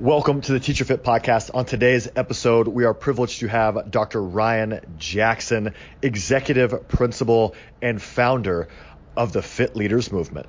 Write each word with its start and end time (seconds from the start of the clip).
Welcome 0.00 0.42
to 0.42 0.52
the 0.52 0.60
Teacher 0.60 0.84
Fit 0.84 1.02
podcast. 1.02 1.50
On 1.54 1.64
today's 1.64 2.08
episode, 2.14 2.68
we 2.68 2.84
are 2.84 2.94
privileged 2.94 3.40
to 3.40 3.48
have 3.48 3.90
Dr. 3.90 4.22
Ryan 4.22 4.78
Jackson, 4.96 5.74
executive 6.00 6.86
principal 6.86 7.56
and 7.82 8.00
founder 8.00 8.68
of 9.16 9.32
the 9.32 9.42
Fit 9.42 9.74
Leaders 9.74 10.12
Movement. 10.12 10.46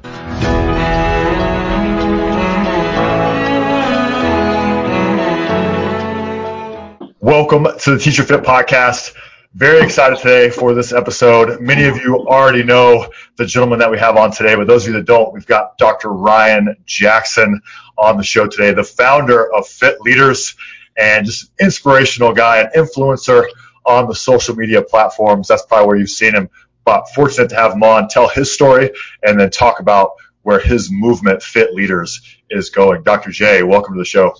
Welcome 7.19 7.65
to 7.79 7.91
the 7.95 7.99
Teacher 7.99 8.21
Fit 8.21 8.41
podcast. 8.41 9.15
Very 9.55 9.81
excited 9.81 10.19
today 10.19 10.51
for 10.51 10.75
this 10.75 10.93
episode. 10.93 11.59
Many 11.59 11.85
of 11.85 11.97
you 11.97 12.19
already 12.27 12.61
know 12.61 13.11
the 13.35 13.47
gentleman 13.47 13.79
that 13.79 13.89
we 13.89 13.97
have 13.97 14.15
on 14.15 14.31
today, 14.31 14.53
but 14.53 14.67
those 14.67 14.83
of 14.83 14.93
you 14.93 14.99
that 14.99 15.07
don't, 15.07 15.33
we've 15.33 15.47
got 15.47 15.75
Dr. 15.79 16.09
Ryan 16.09 16.75
Jackson 16.85 17.59
on 17.99 18.17
the 18.17 18.23
show 18.23 18.47
today, 18.47 18.73
the 18.73 18.83
founder 18.83 19.53
of 19.53 19.67
Fit 19.67 19.99
Leaders 20.01 20.55
and 20.97 21.25
just 21.25 21.51
inspirational 21.59 22.33
guy, 22.33 22.59
an 22.59 22.69
influencer 22.75 23.45
on 23.85 24.07
the 24.07 24.15
social 24.15 24.55
media 24.55 24.81
platforms. 24.81 25.47
That's 25.47 25.65
probably 25.65 25.87
where 25.87 25.97
you've 25.97 26.09
seen 26.09 26.33
him. 26.33 26.49
But 26.85 27.09
fortunate 27.13 27.49
to 27.49 27.55
have 27.55 27.73
him 27.73 27.83
on, 27.83 28.07
tell 28.07 28.27
his 28.27 28.51
story, 28.51 28.91
and 29.23 29.39
then 29.39 29.49
talk 29.49 29.79
about 29.79 30.11
where 30.43 30.59
his 30.59 30.89
movement, 30.91 31.43
Fit 31.43 31.73
Leaders, 31.73 32.37
is 32.49 32.69
going. 32.69 33.03
Dr. 33.03 33.31
J, 33.31 33.63
welcome 33.63 33.93
to 33.93 33.99
the 33.99 34.05
show. 34.05 34.33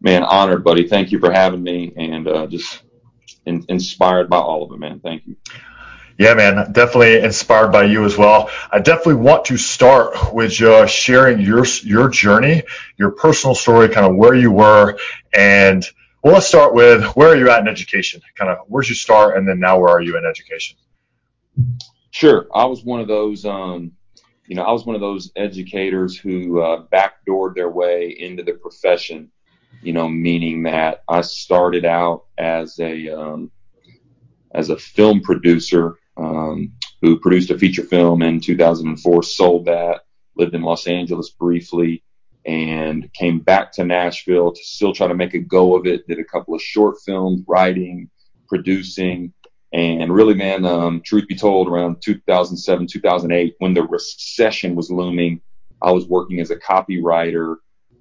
Man, 0.00 0.22
honored, 0.22 0.62
buddy. 0.62 0.86
Thank 0.86 1.10
you 1.10 1.18
for 1.18 1.32
having 1.32 1.62
me, 1.62 1.92
and 1.96 2.28
uh, 2.28 2.46
just 2.46 2.82
in, 3.46 3.64
inspired 3.68 4.30
by 4.30 4.36
all 4.38 4.62
of 4.62 4.72
it, 4.72 4.78
man. 4.78 5.00
Thank 5.00 5.26
you. 5.26 5.36
Yeah, 6.18 6.34
man, 6.34 6.72
definitely 6.72 7.18
inspired 7.18 7.70
by 7.70 7.84
you 7.84 8.04
as 8.04 8.18
well. 8.18 8.50
I 8.72 8.80
definitely 8.80 9.22
want 9.22 9.44
to 9.46 9.56
start 9.56 10.34
with 10.34 10.60
uh, 10.60 10.86
sharing 10.86 11.40
your 11.40 11.64
your 11.84 12.08
journey, 12.08 12.64
your 12.96 13.12
personal 13.12 13.54
story, 13.54 13.88
kind 13.88 14.04
of 14.04 14.16
where 14.16 14.34
you 14.34 14.50
were, 14.50 14.98
and 15.32 15.84
well, 16.22 16.34
let's 16.34 16.48
start 16.48 16.74
with 16.74 17.04
where 17.14 17.28
are 17.28 17.36
you 17.36 17.48
at 17.50 17.60
in 17.60 17.68
education? 17.68 18.20
Kind 18.36 18.50
of 18.50 18.58
where'd 18.66 18.88
you 18.88 18.96
start, 18.96 19.36
and 19.36 19.48
then 19.48 19.60
now 19.60 19.78
where 19.78 19.90
are 19.90 20.02
you 20.02 20.18
in 20.18 20.26
education? 20.26 20.76
Sure, 22.10 22.48
I 22.52 22.64
was 22.64 22.84
one 22.84 23.00
of 23.00 23.06
those. 23.06 23.44
Um, 23.44 23.92
you 24.46 24.56
know, 24.56 24.62
I 24.62 24.72
was 24.72 24.84
one 24.84 24.96
of 24.96 25.00
those 25.00 25.30
educators 25.36 26.16
who 26.16 26.60
uh, 26.60 26.82
backdoored 26.92 27.54
their 27.54 27.70
way 27.70 28.16
into 28.18 28.42
the 28.42 28.54
profession 28.54 29.30
you 29.82 29.92
know, 29.92 30.08
meaning 30.08 30.64
that 30.64 31.02
I 31.08 31.20
started 31.20 31.84
out 31.84 32.24
as 32.36 32.78
a 32.80 33.08
um, 33.10 33.50
as 34.52 34.70
a 34.70 34.76
film 34.76 35.20
producer 35.20 35.94
um, 36.18 36.72
who 37.00 37.18
produced 37.18 37.50
a 37.50 37.58
feature 37.58 37.84
film 37.84 38.22
in 38.22 38.40
2004, 38.40 39.22
sold 39.22 39.66
that, 39.66 40.02
lived 40.36 40.54
in 40.54 40.62
Los 40.62 40.86
Angeles 40.86 41.30
briefly, 41.30 42.02
and 42.44 43.12
came 43.12 43.40
back 43.40 43.72
to 43.72 43.84
Nashville 43.84 44.52
to 44.52 44.64
still 44.64 44.92
try 44.92 45.06
to 45.06 45.14
make 45.14 45.34
a 45.34 45.38
go 45.38 45.76
of 45.76 45.86
it. 45.86 46.06
Did 46.06 46.18
a 46.18 46.24
couple 46.24 46.54
of 46.54 46.62
short 46.62 46.96
films, 47.04 47.42
writing, 47.46 48.10
producing, 48.48 49.32
and 49.72 50.12
really, 50.12 50.34
man, 50.34 50.64
um, 50.64 51.02
truth 51.02 51.28
be 51.28 51.34
told, 51.34 51.68
around 51.68 52.00
2007, 52.00 52.86
2008, 52.86 53.54
when 53.58 53.74
the 53.74 53.82
recession 53.82 54.74
was 54.74 54.90
looming, 54.90 55.42
I 55.82 55.92
was 55.92 56.08
working 56.08 56.40
as 56.40 56.50
a 56.50 56.56
copywriter 56.56 57.56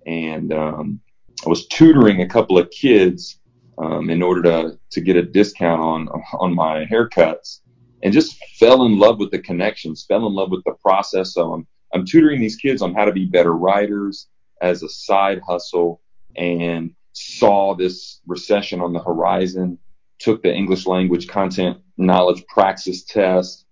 and 0.06 0.54
um, 0.54 1.02
I 1.46 1.50
was 1.50 1.68
tutoring 1.68 2.22
a 2.22 2.28
couple 2.28 2.58
of 2.58 2.72
kids 2.72 3.40
um, 3.78 4.10
in 4.10 4.24
order 4.24 4.42
to 4.44 4.80
to 4.92 5.02
get 5.02 5.18
a 5.18 5.22
discount 5.22 5.82
on 5.82 6.08
on 6.40 6.56
my 6.56 6.86
haircuts, 6.86 7.60
and 8.08 8.14
just 8.14 8.42
fell 8.58 8.86
in 8.86 8.98
love 8.98 9.20
with 9.20 9.32
the 9.32 9.40
connections, 9.40 10.06
fell 10.08 10.26
in 10.28 10.34
love 10.34 10.50
with 10.50 10.64
the 10.64 10.76
process. 10.82 11.34
So 11.34 11.52
I'm 11.52 11.68
I'm 11.94 12.06
tutoring 12.06 12.40
these 12.40 12.56
kids 12.56 12.82
on 12.82 12.94
how 12.94 13.04
to 13.04 13.12
be 13.12 13.26
better 13.26 13.52
writers 13.52 14.30
as 14.62 14.82
a 14.82 14.88
side 14.88 15.42
hustle, 15.46 16.02
and 16.38 16.96
saw 17.12 17.76
this 17.76 18.22
recession 18.26 18.80
on 18.80 18.94
the 18.94 19.04
horizon. 19.04 19.78
Took 20.20 20.42
the 20.42 20.54
English 20.54 20.88
language 20.88 21.28
content 21.28 21.80
knowledge 21.98 22.46
praxis 22.48 23.04
test, 23.04 23.66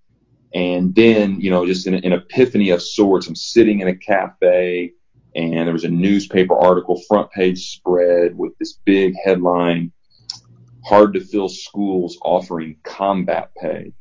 and 0.53 0.93
then 0.93 1.39
you 1.39 1.49
know 1.49 1.65
just 1.65 1.87
an, 1.87 1.93
an 1.93 2.11
epiphany 2.11 2.71
of 2.71 2.81
sorts. 2.81 3.27
I'm 3.27 3.35
sitting 3.37 3.79
in 3.79 3.87
a 3.87 3.95
cafe 3.95 4.91
and 5.33 5.65
there 5.65 5.73
was 5.73 5.85
a 5.85 5.89
newspaper 5.89 6.57
article 6.57 7.01
front 7.07 7.31
page 7.31 7.71
spread 7.71 8.37
with 8.37 8.51
this 8.57 8.79
big 8.83 9.13
headline 9.23 9.93
hard 10.83 11.13
to 11.13 11.21
fill 11.21 11.49
schools 11.49 12.17
offering 12.21 12.75
combat 12.83 13.51
pay 13.61 13.93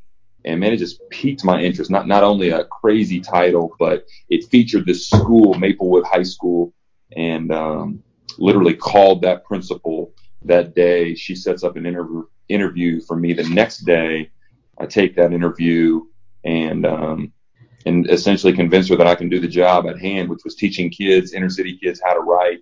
and 0.44 0.60
man 0.60 0.72
it 0.72 0.76
just 0.76 1.00
piqued 1.10 1.44
my 1.44 1.60
interest 1.60 1.90
not 1.90 2.06
not 2.06 2.22
only 2.22 2.50
a 2.50 2.64
crazy 2.64 3.20
title 3.20 3.74
but 3.78 4.04
it 4.28 4.48
featured 4.50 4.86
this 4.86 5.08
school 5.08 5.54
maplewood 5.54 6.04
high 6.04 6.22
school 6.22 6.72
and 7.16 7.52
um, 7.52 8.02
literally 8.38 8.74
called 8.74 9.22
that 9.22 9.44
principal 9.44 10.12
that 10.42 10.74
day 10.74 11.14
she 11.14 11.34
sets 11.34 11.62
up 11.62 11.76
an 11.76 11.86
interview 11.86 12.24
interview 12.48 13.00
for 13.00 13.16
me 13.16 13.32
the 13.32 13.48
next 13.48 13.78
day 13.78 14.30
i 14.78 14.86
take 14.86 15.16
that 15.16 15.32
interview 15.32 16.02
and 16.44 16.84
um, 16.84 17.32
and 17.86 18.08
essentially 18.10 18.52
convince 18.52 18.88
her 18.88 18.96
that 18.96 19.06
I 19.06 19.14
can 19.14 19.28
do 19.28 19.40
the 19.40 19.48
job 19.48 19.86
at 19.86 19.98
hand, 19.98 20.28
which 20.28 20.44
was 20.44 20.54
teaching 20.54 20.90
kids, 20.90 21.32
inner 21.32 21.50
city 21.50 21.76
kids, 21.76 22.00
how 22.02 22.14
to 22.14 22.20
write 22.20 22.60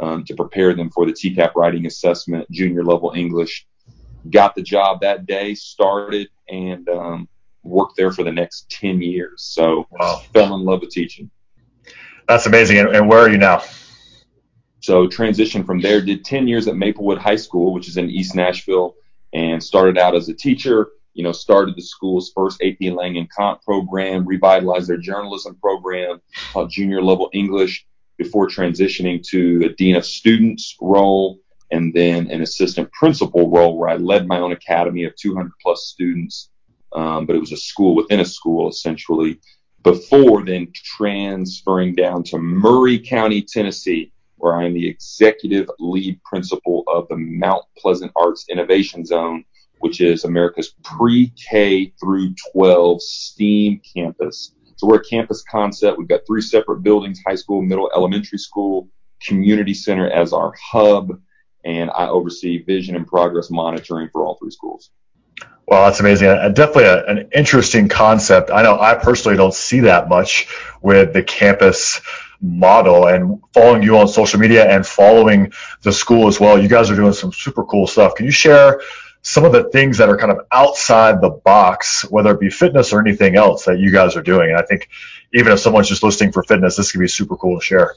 um, 0.00 0.24
to 0.24 0.34
prepare 0.34 0.74
them 0.74 0.90
for 0.90 1.06
the 1.06 1.12
TCAP 1.12 1.54
writing 1.54 1.86
assessment, 1.86 2.50
junior 2.50 2.84
level 2.84 3.12
English. 3.14 3.66
Got 4.30 4.54
the 4.54 4.62
job 4.62 5.00
that 5.00 5.26
day, 5.26 5.54
started, 5.54 6.28
and 6.48 6.88
um, 6.88 7.28
worked 7.62 7.96
there 7.96 8.12
for 8.12 8.24
the 8.24 8.32
next 8.32 8.70
10 8.70 9.02
years. 9.02 9.42
So 9.42 9.86
wow. 9.90 10.22
fell 10.32 10.54
in 10.54 10.64
love 10.64 10.80
with 10.80 10.90
teaching. 10.90 11.30
That's 12.28 12.46
amazing. 12.46 12.78
And, 12.78 12.88
and 12.94 13.08
where 13.08 13.20
are 13.20 13.28
you 13.28 13.38
now? 13.38 13.62
So 14.80 15.06
transitioned 15.06 15.66
from 15.66 15.80
there, 15.80 16.00
did 16.00 16.24
10 16.24 16.48
years 16.48 16.66
at 16.66 16.76
Maplewood 16.76 17.18
High 17.18 17.36
School, 17.36 17.72
which 17.72 17.88
is 17.88 17.96
in 17.96 18.10
East 18.10 18.34
Nashville, 18.34 18.94
and 19.32 19.62
started 19.62 19.98
out 19.98 20.14
as 20.14 20.28
a 20.28 20.34
teacher 20.34 20.88
you 21.14 21.22
know, 21.22 21.32
started 21.32 21.76
the 21.76 21.82
school's 21.82 22.32
first 22.34 22.62
AP 22.62 22.76
Lang 22.80 23.16
and 23.18 23.30
Comp 23.30 23.62
program, 23.62 24.26
revitalized 24.26 24.88
their 24.88 24.98
journalism 24.98 25.56
program, 25.60 26.20
taught 26.52 26.70
junior 26.70 27.02
level 27.02 27.28
English 27.32 27.86
before 28.18 28.48
transitioning 28.48 29.22
to 29.28 29.64
a 29.64 29.74
dean 29.74 29.96
of 29.96 30.06
students 30.06 30.76
role 30.80 31.38
and 31.72 31.92
then 31.94 32.30
an 32.30 32.42
assistant 32.42 32.92
principal 32.92 33.50
role 33.50 33.76
where 33.76 33.88
I 33.88 33.96
led 33.96 34.28
my 34.28 34.38
own 34.38 34.52
academy 34.52 35.04
of 35.04 35.16
200 35.16 35.50
plus 35.60 35.86
students. 35.86 36.50
Um, 36.92 37.24
but 37.24 37.34
it 37.34 37.40
was 37.40 37.52
a 37.52 37.56
school 37.56 37.96
within 37.96 38.20
a 38.20 38.24
school 38.24 38.68
essentially 38.68 39.40
before 39.82 40.44
then 40.44 40.68
transferring 40.74 41.94
down 41.94 42.22
to 42.24 42.38
Maury 42.38 42.98
County, 42.98 43.42
Tennessee, 43.42 44.12
where 44.36 44.54
I 44.54 44.66
am 44.66 44.74
the 44.74 44.86
executive 44.86 45.68
lead 45.78 46.22
principal 46.22 46.84
of 46.86 47.08
the 47.08 47.16
Mount 47.16 47.64
Pleasant 47.78 48.12
Arts 48.14 48.44
Innovation 48.50 49.04
Zone, 49.04 49.44
which 49.80 50.00
is 50.00 50.24
America's 50.24 50.74
pre-K 50.84 51.92
through 51.98 52.34
12 52.52 53.02
STEAM 53.02 53.80
campus. 53.96 54.52
So 54.76 54.86
we're 54.86 54.96
a 54.96 55.04
campus 55.04 55.42
concept. 55.50 55.98
We've 55.98 56.06
got 56.06 56.26
three 56.26 56.42
separate 56.42 56.82
buildings, 56.82 57.20
high 57.26 57.34
school, 57.34 57.62
middle, 57.62 57.90
elementary 57.94 58.38
school, 58.38 58.88
community 59.24 59.74
center 59.74 60.10
as 60.10 60.32
our 60.32 60.52
hub, 60.60 61.18
and 61.64 61.90
I 61.90 62.08
oversee 62.08 62.62
vision 62.62 62.96
and 62.96 63.06
progress 63.06 63.50
monitoring 63.50 64.08
for 64.10 64.24
all 64.24 64.36
three 64.36 64.50
schools. 64.50 64.90
Well, 65.66 65.84
that's 65.84 66.00
amazing. 66.00 66.28
Uh, 66.28 66.48
definitely 66.48 66.84
a, 66.84 67.06
an 67.06 67.28
interesting 67.32 67.88
concept. 67.88 68.50
I 68.50 68.62
know 68.62 68.78
I 68.78 68.94
personally 68.94 69.36
don't 69.36 69.54
see 69.54 69.80
that 69.80 70.08
much 70.08 70.48
with 70.82 71.12
the 71.12 71.22
campus 71.22 72.00
model 72.40 73.06
and 73.06 73.40
following 73.54 73.82
you 73.82 73.96
on 73.96 74.08
social 74.08 74.40
media 74.40 74.68
and 74.68 74.84
following 74.84 75.52
the 75.82 75.92
school 75.92 76.26
as 76.26 76.40
well. 76.40 76.60
You 76.60 76.68
guys 76.68 76.90
are 76.90 76.96
doing 76.96 77.12
some 77.12 77.32
super 77.32 77.64
cool 77.64 77.86
stuff. 77.86 78.16
Can 78.16 78.26
you 78.26 78.32
share 78.32 78.80
some 79.22 79.44
of 79.44 79.52
the 79.52 79.70
things 79.70 79.98
that 79.98 80.08
are 80.08 80.16
kind 80.16 80.32
of 80.32 80.40
outside 80.50 81.20
the 81.20 81.30
box, 81.30 82.02
whether 82.10 82.32
it 82.32 82.40
be 82.40 82.50
fitness 82.50 82.92
or 82.92 83.00
anything 83.00 83.36
else 83.36 83.64
that 83.64 83.78
you 83.78 83.92
guys 83.92 84.16
are 84.16 84.22
doing. 84.22 84.50
And 84.50 84.58
I 84.58 84.62
think 84.62 84.88
even 85.32 85.52
if 85.52 85.60
someone's 85.60 85.88
just 85.88 86.02
listening 86.02 86.32
for 86.32 86.42
fitness, 86.42 86.76
this 86.76 86.90
could 86.90 87.00
be 87.00 87.08
super 87.08 87.36
cool 87.36 87.60
to 87.60 87.64
share. 87.64 87.94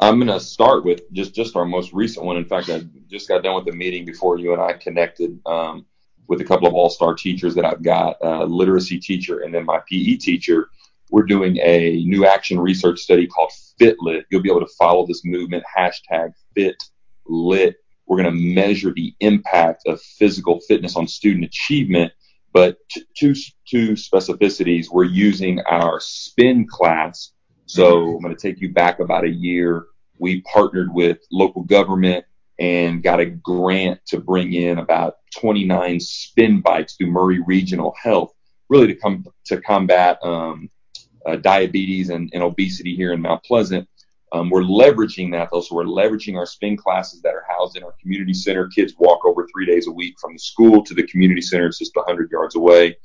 I'm 0.00 0.16
going 0.16 0.28
to 0.28 0.40
start 0.40 0.84
with 0.84 1.02
just, 1.12 1.34
just 1.34 1.56
our 1.56 1.64
most 1.64 1.92
recent 1.92 2.24
one. 2.24 2.36
In 2.36 2.44
fact, 2.44 2.70
I 2.70 2.82
just 3.08 3.28
got 3.28 3.42
done 3.42 3.54
with 3.56 3.72
a 3.72 3.76
meeting 3.76 4.04
before 4.04 4.38
you 4.38 4.52
and 4.52 4.62
I 4.62 4.72
connected 4.72 5.38
um, 5.46 5.84
with 6.26 6.40
a 6.40 6.44
couple 6.44 6.66
of 6.66 6.74
all-star 6.74 7.14
teachers 7.14 7.54
that 7.54 7.64
I've 7.64 7.82
got, 7.82 8.16
a 8.22 8.44
literacy 8.44 8.98
teacher 8.98 9.40
and 9.40 9.54
then 9.54 9.66
my 9.66 9.80
PE 9.88 10.16
teacher. 10.16 10.70
We're 11.10 11.24
doing 11.24 11.58
a 11.58 12.02
new 12.04 12.24
action 12.24 12.58
research 12.58 13.00
study 13.00 13.26
called 13.26 13.50
FitLit. 13.80 14.24
You'll 14.30 14.42
be 14.42 14.50
able 14.50 14.66
to 14.66 14.72
follow 14.78 15.06
this 15.06 15.24
movement, 15.24 15.64
hashtag 15.76 16.32
FitLit 16.56 17.74
we're 18.10 18.20
going 18.20 18.24
to 18.24 18.54
measure 18.54 18.92
the 18.92 19.14
impact 19.20 19.86
of 19.86 20.02
physical 20.02 20.58
fitness 20.66 20.96
on 20.96 21.06
student 21.06 21.44
achievement. 21.44 22.12
But 22.52 22.78
two, 23.16 23.34
two 23.68 23.92
specificities, 23.92 24.86
we're 24.90 25.04
using 25.04 25.60
our 25.60 26.00
spin 26.00 26.66
class. 26.66 27.30
So 27.70 28.16
I'm 28.16 28.20
going 28.20 28.34
to 28.34 28.40
take 28.40 28.60
you 28.60 28.72
back 28.72 28.98
about 28.98 29.22
a 29.22 29.30
year. 29.30 29.84
We 30.18 30.40
partnered 30.40 30.92
with 30.92 31.18
local 31.30 31.62
government 31.62 32.24
and 32.58 33.00
got 33.00 33.20
a 33.20 33.26
grant 33.26 34.04
to 34.06 34.18
bring 34.18 34.54
in 34.54 34.78
about 34.78 35.18
29 35.38 36.00
spin 36.00 36.62
bikes 36.62 36.96
through 36.96 37.12
Maury 37.12 37.40
Regional 37.46 37.94
Health, 38.02 38.32
really 38.68 38.88
to 38.88 38.96
come 38.96 39.24
to 39.46 39.60
combat 39.60 40.18
um, 40.24 40.68
uh, 41.24 41.36
diabetes 41.36 42.10
and, 42.10 42.28
and, 42.34 42.42
obesity 42.42 42.96
here 42.96 43.12
in 43.12 43.22
Mount 43.22 43.44
Pleasant. 43.44 43.88
Um, 44.32 44.50
we're 44.50 44.62
leveraging 44.62 45.30
that 45.32 45.50
though. 45.52 45.60
So 45.60 45.76
we're 45.76 45.84
leveraging 45.84 46.36
our 46.36 46.46
spin 46.46 46.76
classes 46.76 47.22
that 47.22 47.34
are 47.34 47.44
housed 47.48 47.76
in 47.76 47.84
our 47.84 47.94
community 48.02 48.34
center. 48.34 48.66
Kids 48.66 48.94
walk 48.98 49.24
over 49.24 49.46
three 49.46 49.66
days 49.66 49.86
a 49.86 49.92
week 49.92 50.16
from 50.20 50.32
the 50.32 50.40
school 50.40 50.82
to 50.84 50.94
the 50.94 51.06
community 51.06 51.40
center. 51.40 51.66
It's 51.66 51.78
just 51.78 51.94
100 51.94 52.32
yards 52.32 52.56
away. 52.56 52.96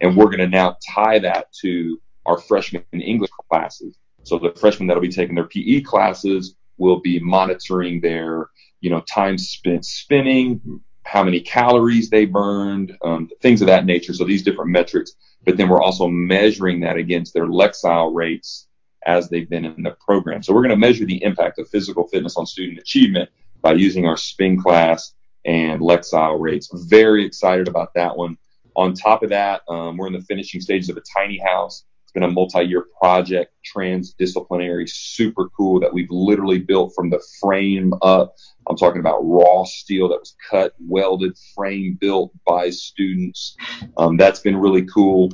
And 0.00 0.16
we're 0.16 0.24
going 0.24 0.38
to 0.38 0.48
now 0.48 0.76
tie 0.92 1.20
that 1.20 1.52
to 1.60 2.00
our 2.26 2.38
freshman 2.38 2.84
English 2.92 3.30
classes. 3.48 3.96
So 4.28 4.38
the 4.38 4.52
freshmen 4.52 4.86
that'll 4.86 5.00
be 5.00 5.08
taking 5.08 5.34
their 5.34 5.46
PE 5.46 5.80
classes 5.80 6.54
will 6.76 7.00
be 7.00 7.18
monitoring 7.18 8.00
their, 8.00 8.50
you 8.80 8.90
know, 8.90 9.00
time 9.00 9.38
spent 9.38 9.84
spinning, 9.84 10.80
how 11.04 11.24
many 11.24 11.40
calories 11.40 12.10
they 12.10 12.26
burned, 12.26 12.96
um, 13.02 13.30
things 13.40 13.62
of 13.62 13.66
that 13.66 13.86
nature. 13.86 14.12
So 14.12 14.24
these 14.24 14.42
different 14.42 14.70
metrics. 14.70 15.12
But 15.44 15.56
then 15.56 15.68
we're 15.68 15.82
also 15.82 16.08
measuring 16.08 16.80
that 16.80 16.96
against 16.96 17.32
their 17.32 17.46
Lexile 17.46 18.14
rates 18.14 18.66
as 19.06 19.28
they've 19.28 19.48
been 19.48 19.64
in 19.64 19.82
the 19.82 19.96
program. 20.04 20.42
So 20.42 20.52
we're 20.52 20.62
going 20.62 20.70
to 20.70 20.76
measure 20.76 21.06
the 21.06 21.22
impact 21.22 21.58
of 21.58 21.68
physical 21.68 22.06
fitness 22.08 22.36
on 22.36 22.44
student 22.44 22.78
achievement 22.78 23.30
by 23.62 23.72
using 23.72 24.06
our 24.06 24.16
spin 24.16 24.60
class 24.60 25.14
and 25.44 25.80
Lexile 25.80 26.38
rates. 26.38 26.68
Very 26.74 27.24
excited 27.24 27.68
about 27.68 27.94
that 27.94 28.16
one. 28.16 28.36
On 28.76 28.92
top 28.92 29.22
of 29.22 29.30
that, 29.30 29.62
um, 29.68 29.96
we're 29.96 30.08
in 30.08 30.12
the 30.12 30.20
finishing 30.20 30.60
stages 30.60 30.90
of 30.90 30.96
a 30.96 31.02
tiny 31.16 31.38
house. 31.38 31.84
It's 32.08 32.14
been 32.14 32.22
a 32.22 32.30
multi-year 32.30 32.86
project, 32.98 33.52
transdisciplinary, 33.76 34.88
super 34.88 35.50
cool 35.50 35.78
that 35.80 35.92
we've 35.92 36.10
literally 36.10 36.58
built 36.58 36.94
from 36.96 37.10
the 37.10 37.22
frame 37.38 37.92
up. 38.00 38.34
I'm 38.66 38.78
talking 38.78 39.00
about 39.00 39.20
raw 39.20 39.64
steel 39.64 40.08
that 40.08 40.18
was 40.18 40.34
cut, 40.48 40.72
welded, 40.80 41.36
frame 41.54 41.98
built 42.00 42.32
by 42.46 42.70
students. 42.70 43.58
Um, 43.98 44.16
that's 44.16 44.40
been 44.40 44.56
really 44.56 44.86
cool. 44.86 45.30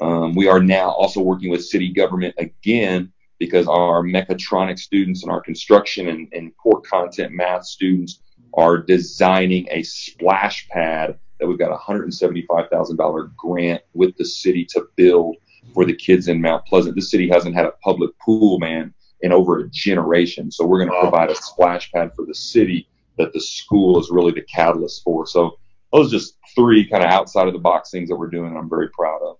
Um, 0.00 0.34
we 0.34 0.48
are 0.48 0.62
now 0.62 0.92
also 0.92 1.20
working 1.20 1.50
with 1.50 1.62
city 1.62 1.92
government 1.92 2.34
again 2.38 3.12
because 3.38 3.68
our 3.68 4.02
mechatronics 4.02 4.78
students 4.78 5.24
and 5.24 5.30
our 5.30 5.42
construction 5.42 6.08
and, 6.08 6.26
and 6.32 6.56
core 6.56 6.80
content 6.80 7.32
math 7.32 7.66
students 7.66 8.20
are 8.54 8.78
designing 8.78 9.68
a 9.70 9.82
splash 9.82 10.66
pad 10.70 11.18
that 11.38 11.46
we've 11.46 11.58
got 11.58 11.70
a 11.70 11.76
$175,000 11.76 13.36
grant 13.36 13.82
with 13.92 14.16
the 14.16 14.24
city 14.24 14.64
to 14.64 14.86
build 14.96 15.36
for 15.72 15.84
the 15.84 15.94
kids 15.94 16.28
in 16.28 16.40
Mount 16.40 16.64
Pleasant. 16.66 16.94
The 16.94 17.02
city 17.02 17.28
hasn't 17.28 17.54
had 17.54 17.66
a 17.66 17.72
public 17.82 18.10
pool, 18.18 18.58
man, 18.58 18.92
in 19.20 19.32
over 19.32 19.60
a 19.60 19.70
generation. 19.70 20.50
So 20.50 20.66
we're 20.66 20.84
going 20.84 20.90
to 20.90 21.00
provide 21.00 21.30
a 21.30 21.34
splash 21.34 21.90
pad 21.92 22.12
for 22.14 22.26
the 22.26 22.34
city 22.34 22.88
that 23.18 23.32
the 23.32 23.40
school 23.40 23.98
is 23.98 24.10
really 24.10 24.32
the 24.32 24.42
catalyst 24.42 25.02
for. 25.02 25.26
So 25.26 25.58
those 25.92 26.08
are 26.08 26.18
just 26.18 26.36
three 26.54 26.86
kind 26.88 27.04
of 27.04 27.10
outside 27.10 27.46
of 27.46 27.52
the 27.52 27.58
box 27.58 27.90
things 27.90 28.08
that 28.08 28.16
we're 28.16 28.28
doing. 28.28 28.56
I'm 28.56 28.68
very 28.68 28.88
proud 28.90 29.20
of. 29.22 29.38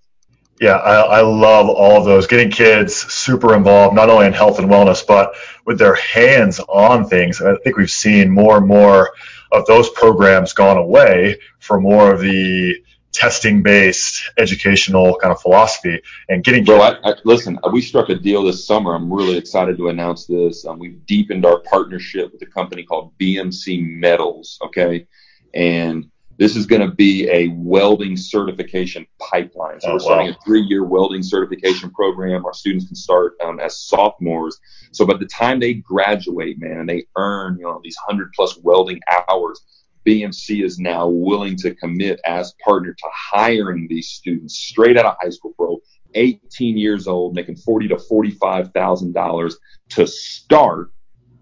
Yeah, 0.60 0.76
I, 0.76 1.18
I, 1.18 1.20
love 1.22 1.68
all 1.68 1.98
of 1.98 2.04
those. 2.04 2.28
Getting 2.28 2.50
kids 2.50 2.94
super 2.94 3.56
involved, 3.56 3.96
not 3.96 4.08
only 4.08 4.26
in 4.26 4.32
health 4.32 4.60
and 4.60 4.70
wellness, 4.70 5.04
but 5.04 5.34
with 5.66 5.80
their 5.80 5.96
hands 5.96 6.60
on 6.60 7.06
things. 7.06 7.42
I 7.42 7.56
think 7.64 7.76
we've 7.76 7.90
seen 7.90 8.30
more 8.30 8.58
and 8.58 8.66
more 8.66 9.10
of 9.50 9.66
those 9.66 9.90
programs 9.90 10.52
gone 10.52 10.76
away 10.76 11.40
for 11.58 11.80
more 11.80 12.12
of 12.12 12.20
the 12.20 12.76
testing 13.14 13.62
based 13.62 14.30
educational 14.36 15.16
kind 15.16 15.32
of 15.32 15.40
philosophy 15.40 16.02
and 16.28 16.44
getting 16.44 16.64
Bro, 16.64 16.80
I, 16.80 16.98
I, 17.04 17.14
listen, 17.24 17.58
we 17.72 17.80
struck 17.80 18.08
a 18.08 18.14
deal 18.14 18.42
this 18.42 18.66
summer. 18.66 18.94
I'm 18.94 19.12
really 19.12 19.38
excited 19.38 19.76
to 19.78 19.88
announce 19.88 20.26
this. 20.26 20.66
Um, 20.66 20.78
we've 20.78 21.04
deepened 21.06 21.46
our 21.46 21.60
partnership 21.60 22.32
with 22.32 22.42
a 22.42 22.46
company 22.46 22.82
called 22.82 23.16
BMC 23.18 23.86
Metals. 23.88 24.58
Okay. 24.62 25.06
And 25.54 26.10
this 26.36 26.56
is 26.56 26.66
going 26.66 26.80
to 26.80 26.94
be 26.94 27.28
a 27.30 27.48
welding 27.48 28.16
certification 28.16 29.06
pipeline. 29.20 29.80
So 29.80 29.90
oh, 29.90 29.92
we're 29.94 30.00
starting 30.00 30.26
wow. 30.28 30.36
a 30.40 30.44
three-year 30.44 30.84
welding 30.84 31.22
certification 31.22 31.90
program. 31.90 32.44
Our 32.44 32.52
students 32.52 32.86
can 32.86 32.96
start 32.96 33.34
um, 33.42 33.60
as 33.60 33.78
sophomores. 33.78 34.58
So 34.92 35.06
by 35.06 35.16
the 35.16 35.26
time 35.26 35.60
they 35.60 35.74
graduate, 35.74 36.58
man, 36.58 36.78
and 36.78 36.88
they 36.88 37.06
earn 37.16 37.58
you 37.58 37.64
know 37.64 37.80
these 37.82 37.96
hundred 37.96 38.32
plus 38.34 38.58
welding 38.58 39.00
hours, 39.28 39.60
BMC 40.06 40.64
is 40.64 40.78
now 40.78 41.08
willing 41.08 41.56
to 41.56 41.74
commit 41.74 42.20
as 42.24 42.54
partner 42.64 42.92
to 42.92 43.06
hiring 43.12 43.86
these 43.88 44.08
students 44.08 44.56
straight 44.56 44.96
out 44.96 45.06
of 45.06 45.16
high 45.20 45.30
school, 45.30 45.54
bro. 45.56 45.80
18 46.16 46.76
years 46.78 47.08
old, 47.08 47.34
making 47.34 47.56
forty 47.56 47.88
to 47.88 47.98
forty-five 47.98 48.72
thousand 48.72 49.14
dollars 49.14 49.56
to 49.90 50.06
start 50.06 50.90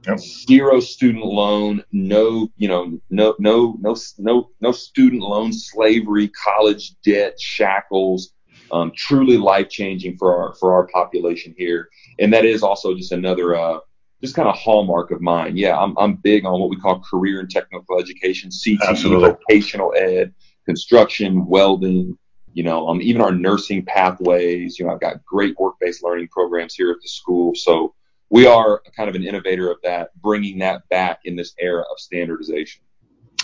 Yep. 0.06 0.18
Zero 0.18 0.80
student 0.80 1.24
loan, 1.24 1.84
no, 1.92 2.48
you 2.56 2.66
know, 2.66 2.98
no, 3.10 3.36
no, 3.38 3.76
no, 3.80 3.96
no, 4.18 4.50
no 4.60 4.72
student 4.72 5.22
loan 5.22 5.52
slavery, 5.52 6.28
college 6.28 6.94
debt, 7.04 7.40
shackles. 7.40 8.32
Um, 8.72 8.90
truly 8.96 9.36
life 9.36 9.68
changing 9.68 10.16
for 10.16 10.34
our 10.34 10.54
for 10.54 10.72
our 10.72 10.86
population 10.86 11.54
here, 11.58 11.88
and 12.18 12.32
that 12.32 12.46
is 12.46 12.62
also 12.62 12.94
just 12.94 13.12
another 13.12 13.54
uh, 13.54 13.78
just 14.22 14.34
kind 14.34 14.48
of 14.48 14.54
hallmark 14.56 15.10
of 15.10 15.20
mine. 15.20 15.56
Yeah, 15.56 15.76
I'm 15.76 15.96
I'm 15.98 16.14
big 16.14 16.46
on 16.46 16.60
what 16.60 16.70
we 16.70 16.76
call 16.76 17.00
career 17.00 17.40
and 17.40 17.50
technical 17.50 17.98
education, 17.98 18.50
CTE, 18.50 18.78
Absolutely. 18.88 19.30
vocational 19.30 19.92
ed, 19.96 20.32
construction, 20.64 21.46
welding. 21.46 22.16
You 22.54 22.64
know, 22.64 22.88
um, 22.88 23.00
even 23.00 23.22
our 23.22 23.32
nursing 23.32 23.84
pathways. 23.84 24.78
You 24.78 24.86
know, 24.86 24.92
I've 24.92 25.00
got 25.00 25.24
great 25.24 25.58
work-based 25.58 26.02
learning 26.02 26.28
programs 26.28 26.74
here 26.74 26.90
at 26.90 26.98
the 27.02 27.08
school, 27.08 27.54
so 27.54 27.94
we 28.28 28.46
are 28.46 28.82
kind 28.96 29.08
of 29.08 29.14
an 29.14 29.24
innovator 29.24 29.70
of 29.70 29.78
that, 29.82 30.10
bringing 30.20 30.58
that 30.58 30.88
back 30.88 31.20
in 31.24 31.36
this 31.36 31.54
era 31.58 31.82
of 31.82 31.98
standardization. 31.98 32.82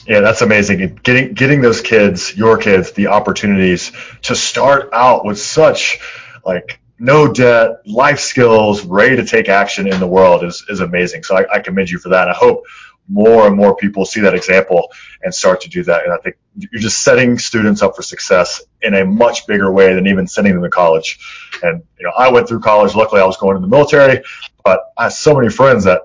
Yeah, 0.07 0.21
that's 0.21 0.43
amazing. 0.43 1.01
Getting 1.03 1.35
getting 1.35 1.61
those 1.61 1.81
kids, 1.81 2.37
your 2.37 2.57
kids, 2.57 2.93
the 2.93 3.09
opportunities 3.09 3.93
to 4.23 4.37
start 4.37 4.91
out 4.93 5.25
with 5.25 5.41
such 5.41 6.01
like 6.45 6.81
no 6.99 7.33
debt, 7.33 7.87
life 7.87 8.19
skills, 8.19 8.85
ready 8.85 9.17
to 9.17 9.25
take 9.25 9.49
action 9.49 9.87
in 9.87 10.01
the 10.01 10.07
world 10.07 10.45
is, 10.45 10.65
is 10.69 10.81
amazing. 10.81 11.23
So 11.23 11.37
I, 11.37 11.55
I 11.55 11.59
commend 11.61 11.91
you 11.91 11.99
for 11.99 12.09
that. 12.11 12.29
I 12.29 12.33
hope 12.33 12.65
more 13.09 13.47
and 13.47 13.57
more 13.57 13.75
people 13.75 14.05
see 14.05 14.21
that 14.21 14.35
example 14.35 14.93
and 15.23 15.35
start 15.35 15.61
to 15.63 15.69
do 15.69 15.83
that. 15.85 16.05
And 16.05 16.13
I 16.13 16.19
think 16.19 16.37
you're 16.57 16.83
just 16.83 17.03
setting 17.03 17.39
students 17.39 17.83
up 17.83 17.97
for 17.97 18.03
success 18.03 18.63
in 18.83 18.95
a 18.95 19.05
much 19.05 19.47
bigger 19.47 19.73
way 19.73 19.95
than 19.95 20.07
even 20.07 20.27
sending 20.27 20.53
them 20.53 20.63
to 20.63 20.69
college. 20.69 21.19
And, 21.63 21.83
you 21.99 22.05
know, 22.05 22.13
I 22.17 22.31
went 22.31 22.49
through 22.49 22.61
college. 22.61 22.95
Luckily, 22.95 23.21
I 23.21 23.25
was 23.25 23.37
going 23.37 23.55
to 23.55 23.61
the 23.61 23.69
military, 23.69 24.23
but 24.65 24.93
I 24.97 25.05
have 25.05 25.15
so 25.15 25.35
many 25.35 25.49
friends 25.49 25.85
that 25.85 26.03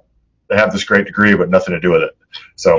they 0.47 0.55
have 0.55 0.71
this 0.71 0.83
great 0.83 1.05
degree, 1.05 1.35
but 1.35 1.49
nothing 1.49 1.73
to 1.73 1.79
do 1.79 1.91
with 1.91 2.03
it. 2.03 2.11
So, 2.55 2.77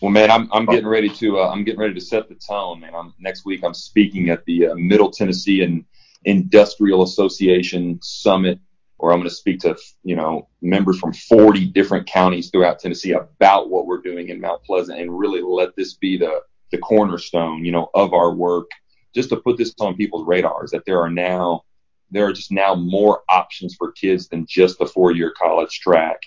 well, 0.00 0.12
man, 0.12 0.30
I'm, 0.30 0.48
I'm 0.52 0.66
getting 0.66 0.86
ready 0.86 1.08
to, 1.08 1.40
uh, 1.40 1.48
I'm 1.48 1.64
getting 1.64 1.80
ready 1.80 1.94
to 1.94 2.00
set 2.00 2.28
the 2.28 2.36
tone, 2.36 2.80
man. 2.80 2.94
I'm, 2.94 3.12
next 3.18 3.44
week, 3.44 3.64
I'm 3.64 3.74
speaking 3.74 4.30
at 4.30 4.44
the 4.44 4.68
uh, 4.68 4.74
Middle 4.76 5.10
Tennessee 5.10 5.62
and 5.62 5.84
Industrial 6.24 7.02
Association 7.02 7.98
Summit 8.02 8.60
or 8.98 9.12
I'm 9.12 9.18
going 9.18 9.28
to 9.28 9.34
speak 9.34 9.60
to, 9.60 9.76
you 10.02 10.16
know, 10.16 10.48
members 10.60 10.98
from 10.98 11.12
40 11.12 11.66
different 11.66 12.06
counties 12.06 12.50
throughout 12.50 12.80
Tennessee 12.80 13.12
about 13.12 13.70
what 13.70 13.86
we're 13.86 14.02
doing 14.02 14.28
in 14.28 14.40
Mount 14.40 14.62
Pleasant 14.64 15.00
and 15.00 15.16
really 15.16 15.40
let 15.40 15.76
this 15.76 15.94
be 15.94 16.18
the, 16.18 16.40
the 16.72 16.78
cornerstone, 16.78 17.64
you 17.64 17.70
know, 17.70 17.90
of 17.94 18.12
our 18.12 18.34
work, 18.34 18.70
just 19.14 19.28
to 19.30 19.36
put 19.36 19.56
this 19.56 19.72
on 19.78 19.96
people's 19.96 20.26
radars 20.26 20.72
that 20.72 20.84
there 20.84 21.00
are 21.00 21.10
now, 21.10 21.62
there 22.10 22.26
are 22.26 22.32
just 22.32 22.50
now 22.50 22.74
more 22.74 23.22
options 23.28 23.76
for 23.76 23.92
kids 23.92 24.28
than 24.28 24.46
just 24.48 24.78
the 24.78 24.86
four 24.86 25.12
year 25.12 25.32
college 25.40 25.78
track 25.78 26.20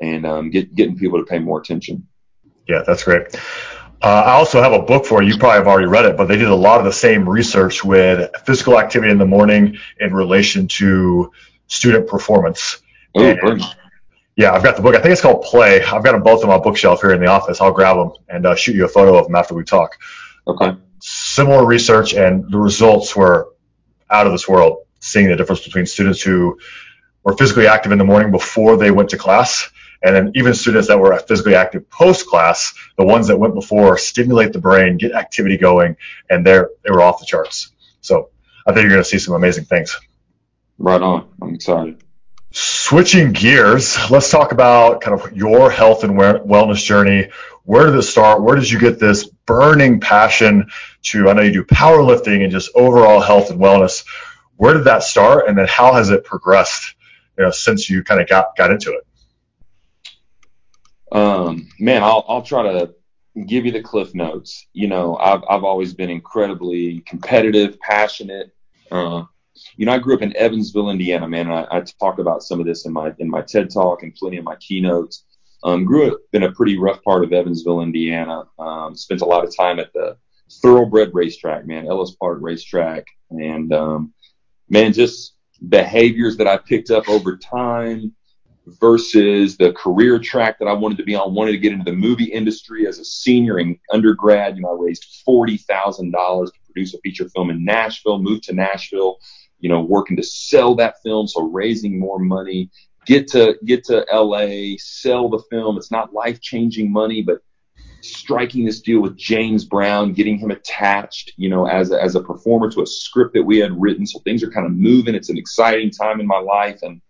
and 0.00 0.24
um, 0.24 0.50
get, 0.50 0.74
getting 0.74 0.96
people 0.96 1.18
to 1.18 1.24
pay 1.24 1.40
more 1.40 1.60
attention. 1.60 2.06
Yeah, 2.68 2.82
that's 2.86 3.02
great. 3.02 3.36
Uh, 4.02 4.24
I 4.26 4.32
also 4.32 4.60
have 4.60 4.72
a 4.72 4.80
book 4.80 5.06
for 5.06 5.22
you. 5.22 5.34
You 5.34 5.38
probably 5.38 5.58
have 5.58 5.68
already 5.68 5.86
read 5.86 6.04
it, 6.06 6.16
but 6.16 6.26
they 6.26 6.36
did 6.36 6.48
a 6.48 6.54
lot 6.54 6.80
of 6.80 6.84
the 6.84 6.92
same 6.92 7.28
research 7.28 7.84
with 7.84 8.30
physical 8.44 8.78
activity 8.78 9.12
in 9.12 9.18
the 9.18 9.26
morning 9.26 9.78
in 10.00 10.12
relation 10.12 10.66
to 10.68 11.30
student 11.68 12.08
performance. 12.08 12.82
Ooh, 13.18 13.36
yeah, 14.34 14.52
I've 14.52 14.62
got 14.64 14.76
the 14.76 14.82
book. 14.82 14.96
I 14.96 15.00
think 15.00 15.12
it's 15.12 15.20
called 15.20 15.42
Play. 15.44 15.82
I've 15.82 16.02
got 16.02 16.12
them 16.12 16.22
both 16.22 16.42
on 16.42 16.48
my 16.48 16.58
bookshelf 16.58 17.00
here 17.00 17.12
in 17.12 17.20
the 17.20 17.26
office. 17.26 17.60
I'll 17.60 17.72
grab 17.72 17.96
them 17.96 18.12
and 18.28 18.46
uh, 18.46 18.56
shoot 18.56 18.74
you 18.74 18.86
a 18.86 18.88
photo 18.88 19.16
of 19.16 19.26
them 19.26 19.36
after 19.36 19.54
we 19.54 19.62
talk. 19.62 19.98
Okay. 20.48 20.76
Similar 21.00 21.64
research, 21.64 22.14
and 22.14 22.50
the 22.50 22.58
results 22.58 23.14
were 23.14 23.50
out 24.10 24.26
of 24.26 24.32
this 24.32 24.48
world. 24.48 24.78
Seeing 24.98 25.28
the 25.28 25.36
difference 25.36 25.62
between 25.62 25.86
students 25.86 26.22
who 26.22 26.58
were 27.22 27.36
physically 27.36 27.66
active 27.66 27.92
in 27.92 27.98
the 27.98 28.04
morning 28.04 28.30
before 28.32 28.76
they 28.76 28.90
went 28.90 29.10
to 29.10 29.18
class, 29.18 29.70
and 30.02 30.14
then 30.14 30.32
even 30.34 30.54
students 30.54 30.88
that 30.88 30.98
were 30.98 31.16
physically 31.20 31.54
active 31.54 31.88
post 31.90 32.26
class, 32.26 32.74
the 32.98 33.04
ones 33.04 33.28
that 33.28 33.36
went 33.36 33.54
before 33.54 33.96
stimulate 33.98 34.52
the 34.52 34.58
brain, 34.58 34.96
get 34.96 35.12
activity 35.12 35.56
going, 35.56 35.96
and 36.28 36.44
they're 36.44 36.70
they 36.82 36.90
were 36.90 37.02
off 37.02 37.20
the 37.20 37.26
charts. 37.26 37.70
So 38.00 38.30
I 38.66 38.72
think 38.72 38.82
you're 38.82 38.90
going 38.90 39.02
to 39.02 39.08
see 39.08 39.18
some 39.18 39.34
amazing 39.34 39.64
things. 39.64 39.98
Right 40.78 41.00
on. 41.00 41.28
I'm 41.40 41.54
excited. 41.54 42.02
Switching 42.50 43.32
gears, 43.32 43.96
let's 44.10 44.30
talk 44.30 44.52
about 44.52 45.00
kind 45.00 45.18
of 45.18 45.32
your 45.32 45.70
health 45.70 46.04
and 46.04 46.14
wellness 46.14 46.84
journey. 46.84 47.30
Where 47.64 47.86
did 47.86 47.94
it 47.94 48.02
start? 48.02 48.42
Where 48.42 48.56
did 48.56 48.70
you 48.70 48.78
get 48.78 48.98
this 48.98 49.24
burning 49.24 50.00
passion 50.00 50.68
to? 51.04 51.30
I 51.30 51.32
know 51.32 51.42
you 51.42 51.52
do 51.52 51.64
powerlifting 51.64 52.42
and 52.42 52.52
just 52.52 52.70
overall 52.74 53.20
health 53.20 53.50
and 53.50 53.60
wellness. 53.60 54.04
Where 54.56 54.74
did 54.74 54.84
that 54.84 55.02
start, 55.02 55.48
and 55.48 55.56
then 55.56 55.66
how 55.66 55.94
has 55.94 56.10
it 56.10 56.24
progressed? 56.24 56.94
You 57.38 57.44
know, 57.44 57.50
since 57.50 57.88
you 57.88 58.04
kind 58.04 58.20
of 58.20 58.28
got 58.28 58.54
got 58.56 58.70
into 58.70 58.92
it. 58.92 59.06
Um, 61.12 61.68
man, 61.78 62.02
I'll 62.02 62.24
I'll 62.26 62.42
try 62.42 62.62
to 62.62 62.94
give 63.46 63.66
you 63.66 63.72
the 63.72 63.82
cliff 63.82 64.14
notes. 64.14 64.66
You 64.72 64.88
know, 64.88 65.16
I've 65.16 65.42
I've 65.48 65.64
always 65.64 65.94
been 65.94 66.10
incredibly 66.10 67.00
competitive, 67.00 67.78
passionate. 67.80 68.50
Uh, 68.90 69.24
you 69.76 69.86
know, 69.86 69.92
I 69.92 69.98
grew 69.98 70.14
up 70.14 70.22
in 70.22 70.36
Evansville, 70.36 70.90
Indiana, 70.90 71.28
man. 71.28 71.50
I, 71.50 71.66
I, 71.70 71.80
talk 72.00 72.18
about 72.18 72.42
some 72.42 72.58
of 72.58 72.66
this 72.66 72.86
in 72.86 72.92
my 72.92 73.12
in 73.18 73.28
my 73.28 73.42
TED 73.42 73.70
talk 73.70 74.02
and 74.02 74.14
plenty 74.14 74.38
of 74.38 74.44
my 74.44 74.56
keynotes. 74.56 75.24
Um, 75.64 75.84
grew 75.84 76.12
up 76.12 76.20
in 76.32 76.42
a 76.42 76.52
pretty 76.52 76.78
rough 76.78 77.02
part 77.04 77.22
of 77.22 77.32
Evansville, 77.32 77.82
Indiana. 77.82 78.44
Um, 78.58 78.96
spent 78.96 79.20
a 79.20 79.26
lot 79.26 79.44
of 79.44 79.54
time 79.54 79.78
at 79.78 79.92
the 79.92 80.16
Thoroughbred 80.60 81.10
Racetrack, 81.12 81.66
man, 81.66 81.86
Ellis 81.86 82.16
Park 82.16 82.38
Racetrack, 82.40 83.06
and 83.30 83.72
um, 83.72 84.12
man, 84.68 84.92
just 84.92 85.34
behaviors 85.68 86.38
that 86.38 86.48
I 86.48 86.56
picked 86.56 86.90
up 86.90 87.08
over 87.08 87.36
time 87.36 88.14
versus 88.66 89.56
the 89.56 89.72
career 89.72 90.18
track 90.18 90.58
that 90.58 90.66
I 90.66 90.72
wanted 90.72 90.98
to 90.98 91.04
be 91.04 91.14
on. 91.14 91.34
Wanted 91.34 91.52
to 91.52 91.58
get 91.58 91.72
into 91.72 91.90
the 91.90 91.96
movie 91.96 92.24
industry 92.24 92.86
as 92.86 92.98
a 92.98 93.04
senior 93.04 93.58
in 93.58 93.78
undergrad. 93.92 94.56
You 94.56 94.62
know, 94.62 94.76
I 94.76 94.82
raised 94.82 95.22
forty 95.24 95.56
thousand 95.56 96.12
dollars 96.12 96.50
to 96.50 96.58
produce 96.66 96.94
a 96.94 96.98
feature 96.98 97.28
film 97.28 97.50
in 97.50 97.64
Nashville. 97.64 98.18
Moved 98.18 98.44
to 98.44 98.54
Nashville. 98.54 99.18
You 99.58 99.68
know, 99.68 99.80
working 99.80 100.16
to 100.16 100.22
sell 100.22 100.74
that 100.76 100.96
film, 101.02 101.28
so 101.28 101.42
raising 101.42 101.98
more 101.98 102.18
money. 102.18 102.70
Get 103.06 103.28
to 103.28 103.56
get 103.64 103.84
to 103.84 104.06
LA, 104.12 104.76
sell 104.78 105.28
the 105.28 105.42
film. 105.50 105.76
It's 105.76 105.90
not 105.90 106.12
life 106.12 106.40
changing 106.40 106.92
money, 106.92 107.22
but 107.22 107.38
striking 108.00 108.64
this 108.64 108.80
deal 108.80 109.00
with 109.00 109.16
James 109.16 109.64
Brown, 109.64 110.12
getting 110.12 110.36
him 110.36 110.50
attached, 110.50 111.32
you 111.36 111.48
know, 111.48 111.66
as 111.66 111.92
a, 111.92 112.02
as 112.02 112.16
a 112.16 112.20
performer 112.20 112.68
to 112.70 112.82
a 112.82 112.86
script 112.86 113.34
that 113.34 113.44
we 113.44 113.58
had 113.58 113.80
written. 113.80 114.06
So 114.06 114.18
things 114.20 114.42
are 114.42 114.50
kind 114.50 114.66
of 114.66 114.72
moving. 114.72 115.14
It's 115.14 115.30
an 115.30 115.38
exciting 115.38 115.90
time 115.90 116.20
in 116.20 116.26
my 116.26 116.38
life, 116.38 116.80
and 116.82 117.00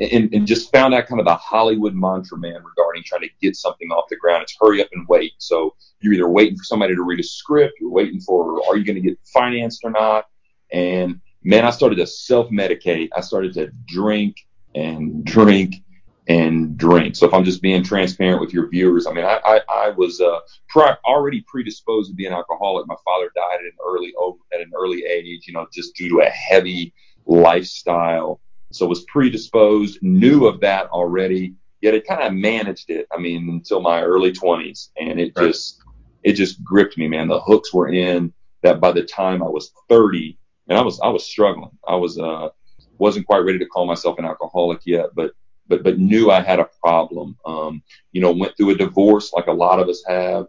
and, 0.00 0.32
and 0.32 0.46
just 0.46 0.72
found 0.72 0.94
out 0.94 1.06
kind 1.06 1.20
of 1.20 1.26
the 1.26 1.34
Hollywood 1.34 1.94
mantra, 1.94 2.38
man, 2.38 2.62
regarding 2.62 3.02
trying 3.04 3.22
to 3.22 3.30
get 3.40 3.56
something 3.56 3.88
off 3.90 4.08
the 4.08 4.16
ground. 4.16 4.42
It's 4.42 4.56
hurry 4.60 4.82
up 4.82 4.88
and 4.92 5.06
wait. 5.08 5.32
So 5.38 5.74
you're 6.00 6.12
either 6.12 6.28
waiting 6.28 6.56
for 6.56 6.64
somebody 6.64 6.94
to 6.94 7.02
read 7.02 7.20
a 7.20 7.24
script, 7.24 7.74
you're 7.80 7.90
waiting 7.90 8.20
for 8.20 8.62
are 8.68 8.76
you 8.76 8.84
going 8.84 9.02
to 9.02 9.08
get 9.08 9.18
financed 9.32 9.80
or 9.84 9.90
not, 9.90 10.26
and 10.72 11.20
man, 11.42 11.64
I 11.64 11.70
started 11.70 11.96
to 11.96 12.06
self 12.06 12.48
medicate. 12.50 13.08
I 13.16 13.20
started 13.20 13.54
to 13.54 13.70
drink 13.86 14.36
and 14.74 15.24
drink 15.24 15.76
and 16.28 16.76
drink. 16.76 17.16
So 17.16 17.26
if 17.26 17.32
I'm 17.32 17.44
just 17.44 17.62
being 17.62 17.82
transparent 17.82 18.40
with 18.40 18.52
your 18.52 18.68
viewers, 18.68 19.06
I 19.06 19.12
mean, 19.12 19.24
I, 19.24 19.40
I, 19.44 19.60
I 19.72 19.90
was 19.90 20.20
uh, 20.20 20.40
pri- 20.68 20.96
already 21.06 21.42
predisposed 21.48 22.10
to 22.10 22.14
be 22.14 22.26
an 22.26 22.34
alcoholic. 22.34 22.86
My 22.86 22.96
father 23.04 23.30
died 23.34 23.54
at 23.54 23.64
an 23.64 23.72
early 23.84 24.12
at 24.52 24.60
an 24.60 24.70
early 24.76 25.04
age, 25.04 25.46
you 25.46 25.54
know, 25.54 25.66
just 25.72 25.94
due 25.96 26.08
to 26.10 26.20
a 26.20 26.30
heavy 26.30 26.92
lifestyle. 27.26 28.40
So 28.70 28.86
was 28.86 29.04
predisposed, 29.04 30.02
knew 30.02 30.46
of 30.46 30.60
that 30.60 30.88
already, 30.88 31.54
yet 31.80 31.94
it 31.94 32.06
kind 32.06 32.22
of 32.22 32.34
managed 32.34 32.90
it. 32.90 33.06
I 33.12 33.18
mean, 33.18 33.48
until 33.48 33.80
my 33.80 34.02
early 34.02 34.32
20s, 34.32 34.90
and 34.98 35.20
it 35.20 35.32
right. 35.36 35.46
just 35.46 35.82
it 36.22 36.32
just 36.32 36.62
gripped 36.62 36.98
me, 36.98 37.08
man. 37.08 37.28
The 37.28 37.40
hooks 37.40 37.72
were 37.72 37.88
in. 37.88 38.32
That 38.62 38.80
by 38.80 38.90
the 38.90 39.04
time 39.04 39.40
I 39.40 39.48
was 39.48 39.70
30, 39.88 40.36
and 40.66 40.76
I 40.76 40.82
was 40.82 40.98
I 41.00 41.08
was 41.08 41.24
struggling. 41.24 41.70
I 41.86 41.94
was 41.94 42.18
uh 42.18 42.48
wasn't 42.98 43.26
quite 43.26 43.44
ready 43.44 43.58
to 43.58 43.66
call 43.66 43.86
myself 43.86 44.18
an 44.18 44.24
alcoholic 44.24 44.80
yet, 44.84 45.10
but 45.14 45.32
but 45.68 45.84
but 45.84 45.98
knew 45.98 46.30
I 46.30 46.40
had 46.40 46.58
a 46.58 46.68
problem. 46.82 47.36
Um, 47.44 47.82
you 48.12 48.20
know, 48.20 48.32
went 48.32 48.56
through 48.56 48.70
a 48.70 48.74
divorce 48.74 49.32
like 49.32 49.46
a 49.46 49.52
lot 49.52 49.78
of 49.78 49.88
us 49.88 50.02
have, 50.08 50.46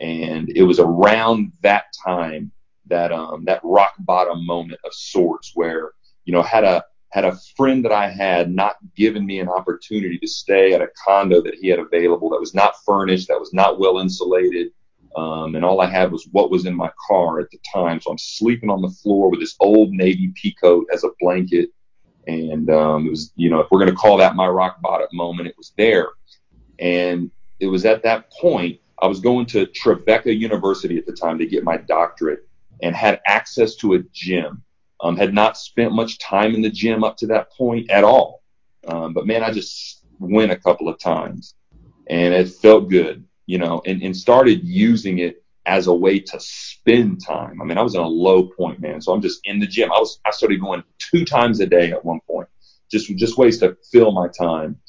and 0.00 0.48
it 0.50 0.62
was 0.62 0.78
around 0.78 1.52
that 1.62 1.86
time 2.04 2.52
that 2.86 3.12
um, 3.12 3.44
that 3.46 3.60
rock 3.64 3.94
bottom 3.98 4.46
moment 4.46 4.80
of 4.84 4.94
sorts 4.94 5.52
where 5.54 5.92
you 6.24 6.32
know 6.32 6.42
had 6.42 6.64
a 6.64 6.84
had 7.10 7.24
a 7.24 7.38
friend 7.56 7.84
that 7.84 7.92
I 7.92 8.10
had 8.10 8.50
not 8.50 8.76
given 8.94 9.24
me 9.24 9.40
an 9.40 9.48
opportunity 9.48 10.18
to 10.18 10.26
stay 10.28 10.74
at 10.74 10.82
a 10.82 10.90
condo 11.04 11.40
that 11.42 11.54
he 11.60 11.68
had 11.68 11.78
available 11.78 12.30
that 12.30 12.40
was 12.40 12.54
not 12.54 12.74
furnished, 12.84 13.28
that 13.28 13.40
was 13.40 13.52
not 13.52 13.78
well 13.78 13.98
insulated. 13.98 14.68
Um, 15.16 15.54
and 15.54 15.64
all 15.64 15.80
I 15.80 15.86
had 15.86 16.12
was 16.12 16.28
what 16.32 16.50
was 16.50 16.66
in 16.66 16.74
my 16.74 16.90
car 17.08 17.40
at 17.40 17.50
the 17.50 17.58
time. 17.72 18.00
So 18.00 18.10
I'm 18.10 18.18
sleeping 18.18 18.70
on 18.70 18.82
the 18.82 18.90
floor 18.90 19.30
with 19.30 19.40
this 19.40 19.56
old 19.58 19.90
Navy 19.90 20.32
peacoat 20.34 20.84
as 20.92 21.02
a 21.02 21.10
blanket. 21.18 21.70
And 22.26 22.68
um, 22.70 23.06
it 23.06 23.10
was, 23.10 23.32
you 23.36 23.48
know, 23.48 23.60
if 23.60 23.68
we're 23.70 23.80
going 23.80 23.90
to 23.90 23.96
call 23.96 24.18
that 24.18 24.36
my 24.36 24.46
rock 24.46 24.82
bottom 24.82 25.08
moment, 25.12 25.48
it 25.48 25.56
was 25.56 25.72
there. 25.78 26.08
And 26.78 27.30
it 27.58 27.66
was 27.66 27.86
at 27.86 28.02
that 28.02 28.30
point, 28.30 28.80
I 29.00 29.06
was 29.06 29.20
going 29.20 29.46
to 29.46 29.66
Trevecca 29.66 30.34
University 30.34 30.98
at 30.98 31.06
the 31.06 31.12
time 31.12 31.38
to 31.38 31.46
get 31.46 31.64
my 31.64 31.78
doctorate 31.78 32.46
and 32.82 32.94
had 32.94 33.20
access 33.26 33.76
to 33.76 33.94
a 33.94 34.00
gym. 34.12 34.62
Um, 35.00 35.16
had 35.16 35.32
not 35.32 35.56
spent 35.56 35.92
much 35.92 36.18
time 36.18 36.54
in 36.54 36.62
the 36.62 36.70
gym 36.70 37.04
up 37.04 37.16
to 37.18 37.28
that 37.28 37.52
point 37.52 37.88
at 37.90 38.02
all. 38.02 38.42
Um, 38.86 39.12
but 39.12 39.26
man, 39.26 39.44
I 39.44 39.52
just 39.52 40.04
went 40.18 40.50
a 40.50 40.56
couple 40.56 40.88
of 40.88 40.98
times 40.98 41.54
and 42.08 42.34
it 42.34 42.48
felt 42.48 42.90
good, 42.90 43.24
you 43.46 43.58
know, 43.58 43.80
and, 43.86 44.02
and 44.02 44.16
started 44.16 44.64
using 44.64 45.18
it 45.18 45.44
as 45.66 45.86
a 45.86 45.94
way 45.94 46.18
to 46.18 46.40
spend 46.40 47.24
time. 47.24 47.60
I 47.60 47.64
mean, 47.64 47.78
I 47.78 47.82
was 47.82 47.94
in 47.94 48.00
a 48.00 48.08
low 48.08 48.44
point, 48.44 48.80
man. 48.80 49.00
So 49.00 49.12
I'm 49.12 49.20
just 49.20 49.40
in 49.44 49.60
the 49.60 49.66
gym. 49.66 49.92
I 49.92 49.98
was, 49.98 50.18
I 50.24 50.30
started 50.30 50.60
going 50.60 50.82
two 50.98 51.24
times 51.24 51.60
a 51.60 51.66
day 51.66 51.92
at 51.92 52.04
one 52.04 52.20
point, 52.26 52.48
just, 52.90 53.14
just 53.16 53.36
ways 53.36 53.58
to 53.58 53.76
fill 53.92 54.10
my 54.12 54.28
time. 54.28 54.80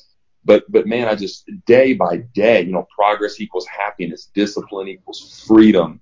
But, 0.46 0.64
but 0.72 0.88
man, 0.88 1.08
I 1.08 1.16
just 1.16 1.50
day 1.68 1.94
by 1.94 2.18
day, 2.34 2.62
you 2.62 2.72
know, 2.72 2.88
progress 2.98 3.42
equals 3.42 3.68
happiness, 3.68 4.32
discipline 4.34 4.88
equals 4.88 5.44
freedom. 5.46 6.02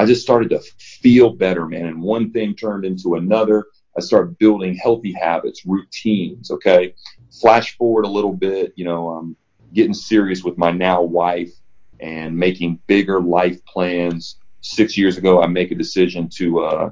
I 0.00 0.06
just 0.06 0.22
started 0.22 0.48
to 0.48 0.60
feel 0.78 1.28
better, 1.34 1.66
man. 1.66 1.84
And 1.84 2.00
one 2.00 2.32
thing 2.32 2.54
turned 2.54 2.86
into 2.86 3.16
another. 3.16 3.66
I 3.98 4.00
started 4.00 4.38
building 4.38 4.74
healthy 4.74 5.12
habits, 5.12 5.66
routines. 5.66 6.50
Okay. 6.50 6.94
Flash 7.30 7.76
forward 7.76 8.06
a 8.06 8.08
little 8.08 8.32
bit, 8.32 8.72
you 8.76 8.86
know, 8.86 9.10
I'm 9.10 9.36
getting 9.74 9.92
serious 9.92 10.42
with 10.42 10.56
my 10.56 10.70
now 10.70 11.02
wife 11.02 11.52
and 12.00 12.34
making 12.34 12.80
bigger 12.86 13.20
life 13.20 13.62
plans. 13.66 14.36
Six 14.62 14.96
years 14.96 15.18
ago, 15.18 15.42
I 15.42 15.48
make 15.48 15.70
a 15.70 15.74
decision 15.74 16.30
to 16.36 16.60
uh, 16.60 16.90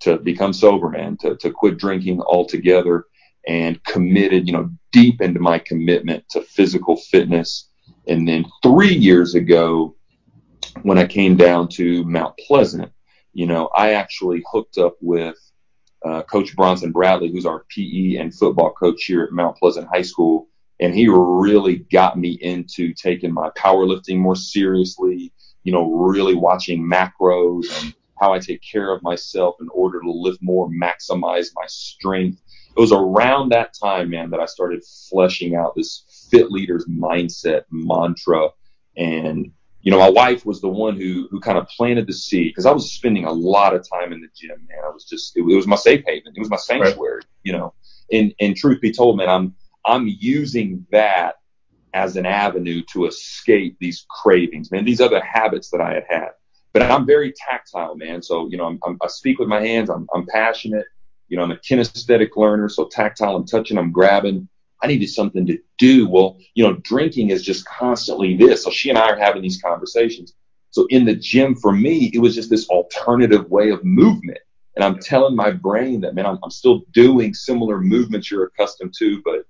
to 0.00 0.18
become 0.18 0.52
sober, 0.52 0.90
man, 0.90 1.16
to 1.22 1.36
to 1.36 1.50
quit 1.50 1.78
drinking 1.78 2.20
altogether, 2.20 3.06
and 3.48 3.82
committed, 3.84 4.46
you 4.46 4.52
know, 4.52 4.70
deep 4.92 5.22
into 5.22 5.40
my 5.40 5.58
commitment 5.58 6.28
to 6.30 6.42
physical 6.42 6.98
fitness. 6.98 7.70
And 8.06 8.28
then 8.28 8.44
three 8.62 8.94
years 8.94 9.34
ago, 9.34 9.96
when 10.82 10.98
I 10.98 11.06
came 11.06 11.36
down 11.36 11.68
to 11.68 12.04
Mount 12.04 12.34
Pleasant, 12.46 12.90
you 13.32 13.46
know, 13.46 13.68
I 13.76 13.92
actually 13.92 14.42
hooked 14.50 14.78
up 14.78 14.96
with 15.00 15.36
uh, 16.04 16.22
Coach 16.22 16.56
Bronson 16.56 16.92
Bradley, 16.92 17.30
who's 17.30 17.46
our 17.46 17.64
PE 17.74 18.16
and 18.16 18.34
football 18.34 18.72
coach 18.72 19.04
here 19.04 19.22
at 19.22 19.32
Mount 19.32 19.56
Pleasant 19.56 19.88
High 19.92 20.02
School 20.02 20.48
and 20.80 20.94
he 20.94 21.08
really 21.08 21.76
got 21.92 22.18
me 22.18 22.38
into 22.40 22.94
taking 22.94 23.32
my 23.32 23.50
powerlifting 23.50 24.16
more 24.16 24.34
seriously, 24.34 25.32
you 25.62 25.72
know, 25.72 25.92
really 25.92 26.34
watching 26.34 26.82
macros 26.82 27.66
and 27.82 27.94
how 28.18 28.32
I 28.32 28.38
take 28.38 28.62
care 28.62 28.90
of 28.90 29.02
myself 29.02 29.56
in 29.60 29.68
order 29.72 30.00
to 30.00 30.10
lift 30.10 30.38
more, 30.42 30.70
maximize 30.70 31.48
my 31.54 31.66
strength. 31.66 32.40
It 32.74 32.80
was 32.80 32.92
around 32.92 33.50
that 33.50 33.74
time, 33.74 34.10
man, 34.10 34.30
that 34.30 34.40
I 34.40 34.46
started 34.46 34.82
fleshing 35.10 35.54
out 35.54 35.74
this 35.76 36.28
fit 36.30 36.50
leaders 36.50 36.86
mindset 36.86 37.64
mantra. 37.70 38.48
And, 38.96 39.52
you 39.82 39.90
know, 39.90 39.98
my 39.98 40.10
wife 40.10 40.44
was 40.44 40.60
the 40.60 40.68
one 40.68 40.96
who, 40.96 41.26
who 41.30 41.40
kind 41.40 41.56
of 41.56 41.66
planted 41.68 42.06
the 42.06 42.12
seed 42.12 42.50
because 42.50 42.66
I 42.66 42.72
was 42.72 42.92
spending 42.92 43.24
a 43.24 43.32
lot 43.32 43.74
of 43.74 43.88
time 43.88 44.12
in 44.12 44.20
the 44.20 44.28
gym, 44.36 44.56
man. 44.68 44.78
I 44.84 44.90
was 44.90 45.04
just, 45.04 45.36
it, 45.36 45.40
it 45.40 45.56
was 45.56 45.66
my 45.66 45.76
safe 45.76 46.04
haven. 46.06 46.32
It 46.34 46.38
was 46.38 46.50
my 46.50 46.56
sanctuary, 46.56 47.16
right. 47.16 47.24
you 47.42 47.52
know, 47.52 47.72
and, 48.12 48.34
and 48.40 48.56
truth 48.56 48.80
be 48.80 48.92
told, 48.92 49.16
man, 49.16 49.28
I'm, 49.28 49.54
I'm 49.86 50.06
using 50.06 50.86
that 50.92 51.36
as 51.94 52.16
an 52.16 52.26
avenue 52.26 52.82
to 52.92 53.06
escape 53.06 53.76
these 53.80 54.04
cravings, 54.08 54.70
man, 54.70 54.84
these 54.84 55.00
other 55.00 55.20
habits 55.22 55.70
that 55.70 55.80
I 55.80 55.94
had 55.94 56.04
had. 56.08 56.28
But 56.72 56.82
I'm 56.82 57.06
very 57.06 57.32
tactile, 57.32 57.96
man. 57.96 58.22
So, 58.22 58.48
you 58.48 58.56
know, 58.56 58.66
I'm, 58.66 58.78
I'm, 58.86 58.98
i 59.02 59.08
speak 59.08 59.38
with 59.38 59.48
my 59.48 59.60
hands. 59.60 59.90
I'm, 59.90 60.06
I'm 60.14 60.26
passionate. 60.26 60.86
You 61.28 61.36
know, 61.36 61.42
I'm 61.42 61.50
a 61.50 61.56
kinesthetic 61.56 62.36
learner. 62.36 62.68
So 62.68 62.86
tactile, 62.86 63.34
I'm 63.34 63.46
touching, 63.46 63.76
I'm 63.76 63.90
grabbing. 63.90 64.48
I 64.82 64.86
needed 64.86 65.08
something 65.08 65.46
to 65.46 65.58
do. 65.78 66.08
Well, 66.08 66.38
you 66.54 66.64
know, 66.64 66.74
drinking 66.82 67.30
is 67.30 67.42
just 67.42 67.66
constantly 67.66 68.36
this. 68.36 68.64
So 68.64 68.70
she 68.70 68.88
and 68.88 68.98
I 68.98 69.10
are 69.10 69.18
having 69.18 69.42
these 69.42 69.60
conversations. 69.60 70.34
So 70.70 70.86
in 70.90 71.04
the 71.04 71.14
gym 71.16 71.54
for 71.54 71.72
me, 71.72 72.10
it 72.14 72.18
was 72.18 72.34
just 72.34 72.50
this 72.50 72.68
alternative 72.68 73.50
way 73.50 73.70
of 73.70 73.84
movement. 73.84 74.38
And 74.76 74.84
I'm 74.84 74.98
telling 74.98 75.34
my 75.36 75.50
brain 75.50 76.00
that, 76.02 76.14
man, 76.14 76.26
I'm, 76.26 76.38
I'm 76.42 76.50
still 76.50 76.82
doing 76.92 77.34
similar 77.34 77.80
movements 77.80 78.30
you're 78.30 78.44
accustomed 78.44 78.94
to, 78.98 79.20
but 79.24 79.44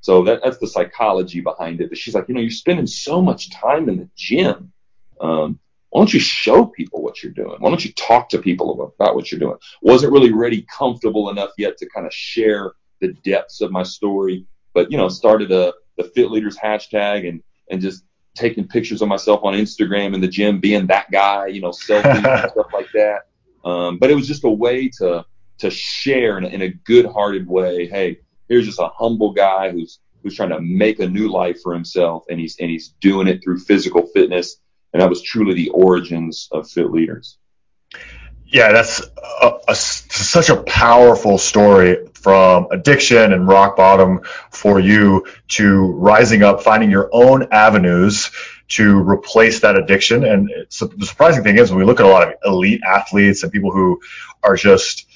so 0.00 0.24
that, 0.24 0.40
that's 0.42 0.58
the 0.58 0.68
psychology 0.68 1.40
behind 1.40 1.80
it. 1.80 1.90
But 1.90 1.98
she's 1.98 2.14
like, 2.14 2.28
you 2.28 2.34
know, 2.34 2.40
you're 2.40 2.50
spending 2.50 2.86
so 2.86 3.20
much 3.20 3.50
time 3.50 3.88
in 3.88 3.98
the 3.98 4.08
gym. 4.16 4.72
Um, 5.20 5.58
why 5.90 6.00
don't 6.00 6.14
you 6.14 6.20
show 6.20 6.64
people 6.66 7.02
what 7.02 7.22
you're 7.22 7.32
doing? 7.32 7.56
Why 7.58 7.68
don't 7.68 7.84
you 7.84 7.92
talk 7.92 8.28
to 8.30 8.38
people 8.38 8.94
about 8.96 9.16
what 9.16 9.30
you're 9.30 9.40
doing? 9.40 9.58
Wasn't 9.82 10.12
really 10.12 10.32
ready, 10.32 10.64
comfortable 10.74 11.30
enough 11.30 11.50
yet 11.58 11.76
to 11.78 11.88
kind 11.90 12.06
of 12.06 12.14
share 12.14 12.72
the 13.00 13.12
depths 13.24 13.60
of 13.60 13.72
my 13.72 13.82
story, 13.82 14.46
but 14.74 14.90
you 14.90 14.98
know, 14.98 15.08
started 15.08 15.52
a 15.52 15.72
the 15.96 16.04
Fit 16.04 16.30
Leaders 16.30 16.56
hashtag 16.56 17.28
and 17.28 17.42
and 17.70 17.80
just 17.80 18.04
taking 18.34 18.66
pictures 18.66 19.02
of 19.02 19.08
myself 19.08 19.40
on 19.42 19.54
Instagram 19.54 20.14
in 20.14 20.20
the 20.20 20.28
gym, 20.28 20.60
being 20.60 20.86
that 20.86 21.10
guy, 21.10 21.48
you 21.48 21.60
know, 21.60 21.70
selfies 21.70 22.24
and 22.24 22.50
stuff 22.52 22.66
like 22.72 22.88
that. 22.94 23.26
Um, 23.64 23.98
but 23.98 24.10
it 24.10 24.14
was 24.14 24.26
just 24.26 24.44
a 24.44 24.50
way 24.50 24.88
to 24.98 25.24
to 25.58 25.70
share 25.70 26.38
in 26.38 26.44
a, 26.44 26.48
in 26.48 26.62
a 26.62 26.68
good-hearted 26.70 27.46
way. 27.46 27.86
Hey, 27.86 28.20
Here's 28.50 28.66
just 28.66 28.80
a 28.80 28.88
humble 28.88 29.32
guy 29.32 29.70
who's 29.70 30.00
who's 30.22 30.34
trying 30.34 30.50
to 30.50 30.60
make 30.60 30.98
a 30.98 31.08
new 31.08 31.30
life 31.30 31.62
for 31.62 31.72
himself, 31.72 32.24
and 32.28 32.38
he's 32.38 32.56
and 32.58 32.68
he's 32.68 32.88
doing 33.00 33.28
it 33.28 33.42
through 33.42 33.60
physical 33.60 34.06
fitness. 34.12 34.56
And 34.92 35.00
that 35.00 35.08
was 35.08 35.22
truly 35.22 35.54
the 35.54 35.68
origins 35.68 36.48
of 36.50 36.68
Fit 36.68 36.90
Leaders. 36.90 37.38
Yeah, 38.44 38.72
that's 38.72 39.00
a, 39.40 39.52
a, 39.68 39.74
such 39.76 40.48
a 40.48 40.64
powerful 40.64 41.38
story 41.38 42.08
from 42.22 42.66
addiction 42.70 43.32
and 43.32 43.48
rock 43.48 43.76
bottom 43.76 44.20
for 44.50 44.80
you 44.80 45.26
to 45.48 45.92
rising 45.92 46.42
up, 46.42 46.62
finding 46.62 46.90
your 46.90 47.08
own 47.12 47.48
avenues 47.50 48.30
to 48.68 48.98
replace 48.98 49.60
that 49.60 49.76
addiction. 49.76 50.24
And 50.24 50.48
the 50.48 51.06
surprising 51.06 51.42
thing 51.42 51.58
is 51.58 51.70
when 51.70 51.78
we 51.78 51.84
look 51.84 52.00
at 52.00 52.06
a 52.06 52.08
lot 52.08 52.28
of 52.28 52.34
elite 52.44 52.82
athletes 52.86 53.42
and 53.42 53.50
people 53.50 53.72
who 53.72 54.00
are 54.42 54.56
just 54.56 55.06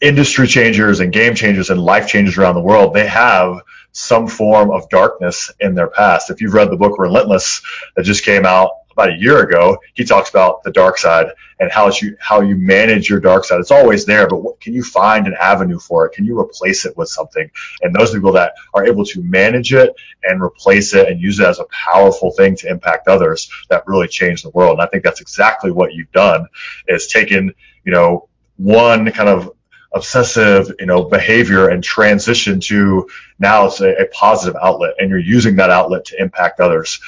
industry 0.00 0.46
changers 0.46 1.00
and 1.00 1.12
game 1.12 1.34
changers 1.34 1.70
and 1.70 1.80
life 1.80 2.08
changers 2.08 2.36
around 2.36 2.54
the 2.54 2.60
world, 2.60 2.94
they 2.94 3.06
have 3.06 3.60
some 3.92 4.26
form 4.26 4.70
of 4.70 4.88
darkness 4.88 5.52
in 5.60 5.74
their 5.74 5.88
past. 5.88 6.30
If 6.30 6.40
you've 6.40 6.54
read 6.54 6.70
the 6.70 6.76
book 6.76 6.98
Relentless 6.98 7.62
that 7.94 8.02
just 8.02 8.24
came 8.24 8.44
out 8.44 8.72
about 8.94 9.10
a 9.10 9.16
year 9.16 9.42
ago, 9.42 9.78
he 9.94 10.04
talks 10.04 10.30
about 10.30 10.62
the 10.62 10.70
dark 10.70 10.98
side 10.98 11.26
and 11.60 11.70
how 11.70 11.90
you 11.90 12.16
how 12.18 12.40
you 12.40 12.56
manage 12.56 13.08
your 13.08 13.20
dark 13.20 13.44
side. 13.44 13.60
It's 13.60 13.70
always 13.70 14.04
there, 14.06 14.26
but 14.26 14.38
what, 14.38 14.60
can 14.60 14.72
you 14.72 14.82
find 14.82 15.26
an 15.26 15.34
avenue 15.38 15.78
for 15.78 16.06
it? 16.06 16.14
Can 16.14 16.24
you 16.24 16.38
replace 16.38 16.84
it 16.86 16.96
with 16.96 17.08
something? 17.08 17.50
And 17.82 17.94
those 17.94 18.12
people 18.12 18.32
that 18.32 18.54
are 18.72 18.86
able 18.86 19.04
to 19.06 19.22
manage 19.22 19.72
it 19.74 19.94
and 20.22 20.42
replace 20.42 20.94
it 20.94 21.08
and 21.08 21.20
use 21.20 21.40
it 21.40 21.46
as 21.46 21.58
a 21.58 21.66
powerful 21.66 22.30
thing 22.30 22.56
to 22.56 22.68
impact 22.68 23.08
others, 23.08 23.50
that 23.68 23.86
really 23.86 24.08
change 24.08 24.42
the 24.42 24.50
world. 24.50 24.78
And 24.78 24.82
I 24.82 24.86
think 24.86 25.04
that's 25.04 25.20
exactly 25.20 25.70
what 25.70 25.92
you've 25.92 26.12
done 26.12 26.46
is 26.88 27.06
taken, 27.08 27.52
you 27.84 27.92
know, 27.92 28.28
one 28.56 29.10
kind 29.10 29.28
of 29.28 29.52
obsessive, 29.92 30.72
you 30.78 30.86
know, 30.86 31.04
behavior 31.04 31.68
and 31.68 31.82
transition 31.82 32.58
to 32.58 33.08
now 33.38 33.66
it's 33.66 33.80
a, 33.80 33.90
a 33.94 34.06
positive 34.08 34.56
outlet 34.60 34.94
and 34.98 35.08
you're 35.08 35.18
using 35.18 35.56
that 35.56 35.70
outlet 35.70 36.04
to 36.06 36.20
impact 36.20 36.60
others. 36.60 37.00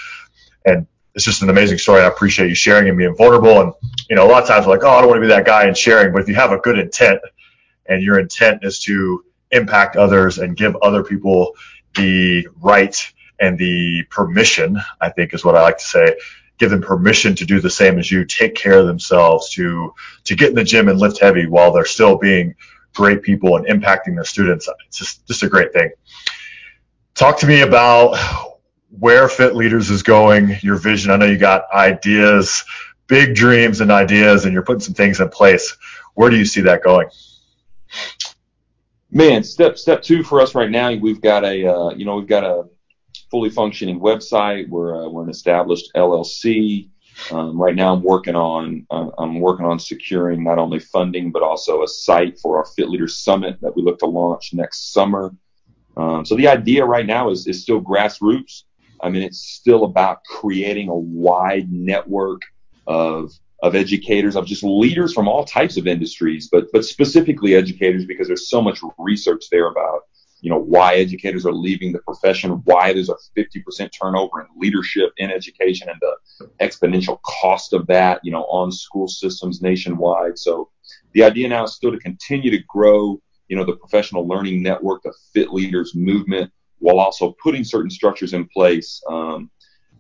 And 0.64 0.86
it's 1.16 1.24
just 1.24 1.40
an 1.40 1.48
amazing 1.48 1.78
story. 1.78 2.02
I 2.02 2.08
appreciate 2.08 2.50
you 2.50 2.54
sharing 2.54 2.90
and 2.90 2.98
being 2.98 3.16
vulnerable. 3.16 3.62
And, 3.62 3.72
you 4.10 4.16
know, 4.16 4.26
a 4.26 4.30
lot 4.30 4.42
of 4.42 4.48
times 4.48 4.66
we're 4.66 4.74
like, 4.74 4.84
oh, 4.84 4.90
I 4.90 5.00
don't 5.00 5.08
want 5.08 5.16
to 5.16 5.22
be 5.22 5.28
that 5.28 5.46
guy 5.46 5.64
and 5.64 5.74
sharing. 5.74 6.12
But 6.12 6.20
if 6.20 6.28
you 6.28 6.34
have 6.34 6.52
a 6.52 6.58
good 6.58 6.78
intent 6.78 7.20
and 7.86 8.02
your 8.02 8.18
intent 8.18 8.64
is 8.64 8.80
to 8.80 9.24
impact 9.50 9.96
others 9.96 10.36
and 10.36 10.54
give 10.54 10.76
other 10.82 11.02
people 11.02 11.54
the 11.94 12.46
right 12.60 12.94
and 13.40 13.58
the 13.58 14.02
permission, 14.10 14.78
I 15.00 15.08
think 15.08 15.32
is 15.32 15.42
what 15.42 15.56
I 15.56 15.62
like 15.62 15.78
to 15.78 15.84
say, 15.84 16.16
give 16.58 16.68
them 16.68 16.82
permission 16.82 17.34
to 17.36 17.46
do 17.46 17.60
the 17.60 17.70
same 17.70 17.98
as 17.98 18.10
you, 18.10 18.26
take 18.26 18.54
care 18.54 18.78
of 18.78 18.86
themselves, 18.86 19.48
to, 19.54 19.94
to 20.24 20.36
get 20.36 20.50
in 20.50 20.54
the 20.54 20.64
gym 20.64 20.90
and 20.90 20.98
lift 20.98 21.18
heavy 21.18 21.46
while 21.46 21.72
they're 21.72 21.86
still 21.86 22.18
being 22.18 22.54
great 22.92 23.22
people 23.22 23.56
and 23.56 23.66
impacting 23.66 24.16
their 24.16 24.24
students. 24.24 24.68
It's 24.86 24.98
just, 24.98 25.26
just 25.26 25.42
a 25.42 25.48
great 25.48 25.72
thing. 25.72 25.92
Talk 27.14 27.38
to 27.38 27.46
me 27.46 27.62
about 27.62 28.55
where 28.98 29.28
Fit 29.28 29.54
Leaders 29.54 29.90
is 29.90 30.02
going, 30.02 30.56
your 30.62 30.76
vision. 30.76 31.10
I 31.10 31.16
know 31.16 31.26
you 31.26 31.38
got 31.38 31.64
ideas, 31.72 32.64
big 33.06 33.34
dreams 33.34 33.80
and 33.80 33.90
ideas, 33.90 34.44
and 34.44 34.52
you're 34.52 34.62
putting 34.62 34.80
some 34.80 34.94
things 34.94 35.20
in 35.20 35.28
place. 35.28 35.76
Where 36.14 36.30
do 36.30 36.36
you 36.36 36.44
see 36.44 36.62
that 36.62 36.82
going? 36.82 37.08
Man, 39.10 39.44
step 39.44 39.78
step 39.78 40.02
two 40.02 40.22
for 40.22 40.40
us 40.40 40.54
right 40.54 40.70
now. 40.70 40.92
We've 40.94 41.20
got 41.20 41.44
a 41.44 41.66
uh, 41.66 41.90
you 41.90 42.04
know 42.04 42.16
we've 42.16 42.26
got 42.26 42.44
a 42.44 42.64
fully 43.30 43.50
functioning 43.50 44.00
website. 44.00 44.68
We're 44.68 45.04
uh, 45.04 45.08
we're 45.08 45.24
an 45.24 45.30
established 45.30 45.90
LLC. 45.94 46.88
Um, 47.30 47.58
right 47.58 47.74
now, 47.74 47.94
I'm 47.94 48.02
working 48.02 48.34
on 48.34 48.86
uh, 48.90 49.10
I'm 49.18 49.40
working 49.40 49.64
on 49.64 49.78
securing 49.78 50.44
not 50.44 50.58
only 50.58 50.80
funding 50.80 51.32
but 51.32 51.42
also 51.42 51.82
a 51.82 51.88
site 51.88 52.38
for 52.38 52.58
our 52.58 52.66
Fit 52.76 52.90
Leaders 52.90 53.16
Summit 53.16 53.58
that 53.62 53.74
we 53.74 53.82
look 53.82 53.98
to 54.00 54.06
launch 54.06 54.52
next 54.52 54.92
summer. 54.92 55.34
Um, 55.96 56.26
so 56.26 56.36
the 56.36 56.48
idea 56.48 56.84
right 56.84 57.06
now 57.06 57.30
is 57.30 57.46
is 57.46 57.62
still 57.62 57.80
grassroots. 57.80 58.64
I 59.00 59.10
mean, 59.10 59.22
it's 59.22 59.40
still 59.40 59.84
about 59.84 60.24
creating 60.24 60.88
a 60.88 60.96
wide 60.96 61.72
network 61.72 62.42
of 62.86 63.32
of 63.62 63.74
educators, 63.74 64.36
of 64.36 64.46
just 64.46 64.62
leaders 64.62 65.14
from 65.14 65.28
all 65.28 65.44
types 65.44 65.76
of 65.76 65.86
industries, 65.86 66.48
but 66.50 66.66
but 66.72 66.84
specifically 66.84 67.54
educators 67.54 68.04
because 68.04 68.26
there's 68.26 68.48
so 68.48 68.60
much 68.60 68.80
research 68.98 69.44
there 69.50 69.68
about 69.68 70.02
you 70.40 70.50
know 70.50 70.58
why 70.58 70.94
educators 70.96 71.46
are 71.46 71.52
leaving 71.52 71.92
the 71.92 71.98
profession, 72.00 72.62
why 72.64 72.92
there's 72.92 73.08
a 73.08 73.16
50% 73.36 73.90
turnover 73.98 74.40
in 74.40 74.46
leadership 74.56 75.10
in 75.16 75.30
education, 75.30 75.88
and 75.88 76.00
the 76.00 76.46
exponential 76.60 77.20
cost 77.22 77.72
of 77.72 77.86
that, 77.86 78.20
you 78.22 78.30
know, 78.30 78.44
on 78.44 78.70
school 78.70 79.08
systems 79.08 79.62
nationwide. 79.62 80.38
So 80.38 80.70
the 81.12 81.24
idea 81.24 81.48
now 81.48 81.64
is 81.64 81.74
still 81.74 81.92
to 81.92 81.98
continue 81.98 82.50
to 82.50 82.62
grow, 82.68 83.20
you 83.48 83.56
know, 83.56 83.64
the 83.64 83.76
professional 83.76 84.28
learning 84.28 84.62
network, 84.62 85.02
the 85.02 85.14
Fit 85.32 85.52
Leaders 85.52 85.94
movement, 85.94 86.52
while 86.78 86.98
also 86.98 87.34
putting 87.42 87.64
certain 87.64 87.90
structures 87.90 88.32
in 88.32 88.46
place. 88.46 89.02
Um, 89.08 89.50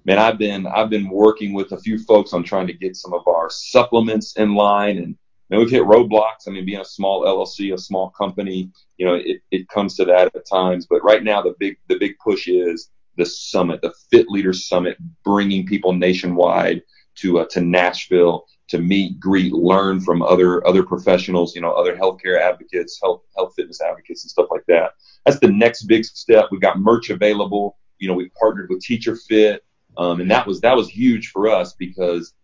man, 0.04 0.18
I've 0.18 0.38
been 0.38 0.66
I've 0.66 0.90
been 0.90 1.08
working 1.08 1.52
with 1.52 1.72
a 1.72 1.80
few 1.80 1.98
folks 1.98 2.32
on 2.32 2.44
trying 2.44 2.66
to 2.68 2.72
get 2.72 2.96
some 2.96 3.12
of 3.12 3.26
our 3.26 3.50
supplements 3.50 4.36
in 4.36 4.54
line, 4.54 4.98
and 4.98 5.16
man, 5.50 5.60
we've 5.60 5.70
hit 5.70 5.82
roadblocks. 5.82 6.46
I 6.46 6.50
mean, 6.50 6.64
being 6.64 6.80
a 6.80 6.84
small 6.84 7.24
LLC, 7.24 7.74
a 7.74 7.78
small 7.78 8.10
company, 8.10 8.70
you 8.96 9.06
know, 9.06 9.14
it, 9.14 9.42
it 9.50 9.68
comes 9.68 9.96
to 9.96 10.04
that 10.06 10.34
at 10.34 10.48
times. 10.48 10.86
But 10.88 11.04
right 11.04 11.22
now, 11.22 11.42
the 11.42 11.54
big 11.58 11.76
the 11.88 11.98
big 11.98 12.18
push 12.18 12.48
is 12.48 12.90
the 13.16 13.26
summit, 13.26 13.80
the 13.82 13.94
Fit 14.10 14.28
Leaders 14.28 14.68
Summit, 14.68 14.96
bringing 15.24 15.66
people 15.66 15.92
nationwide 15.92 16.82
to 17.16 17.40
uh, 17.40 17.46
to 17.50 17.60
Nashville 17.60 18.46
to 18.68 18.78
meet, 18.78 19.20
greet, 19.20 19.52
learn 19.52 20.00
from 20.00 20.22
other 20.22 20.66
other 20.66 20.82
professionals, 20.82 21.54
you 21.54 21.60
know, 21.60 21.72
other 21.72 21.96
healthcare 21.96 22.40
advocates, 22.40 22.98
health 23.00 23.22
health 23.36 23.52
fitness 23.56 23.80
advocates, 23.80 24.24
and 24.24 24.30
stuff 24.30 24.48
like 24.50 24.64
that. 24.68 24.92
That's 25.24 25.38
the 25.38 25.48
next 25.48 25.82
big 25.84 26.04
step. 26.04 26.46
We've 26.50 26.60
got 26.60 26.78
merch 26.78 27.10
available. 27.10 27.78
You 27.98 28.08
know, 28.08 28.14
we 28.14 28.30
partnered 28.30 28.68
with 28.68 28.80
Teacher 28.80 29.16
Fit, 29.16 29.64
um, 29.96 30.20
and 30.20 30.30
that 30.30 30.46
was 30.46 30.60
that 30.60 30.76
was 30.76 30.88
huge 30.88 31.30
for 31.30 31.48
us 31.48 31.74
because 31.74 32.34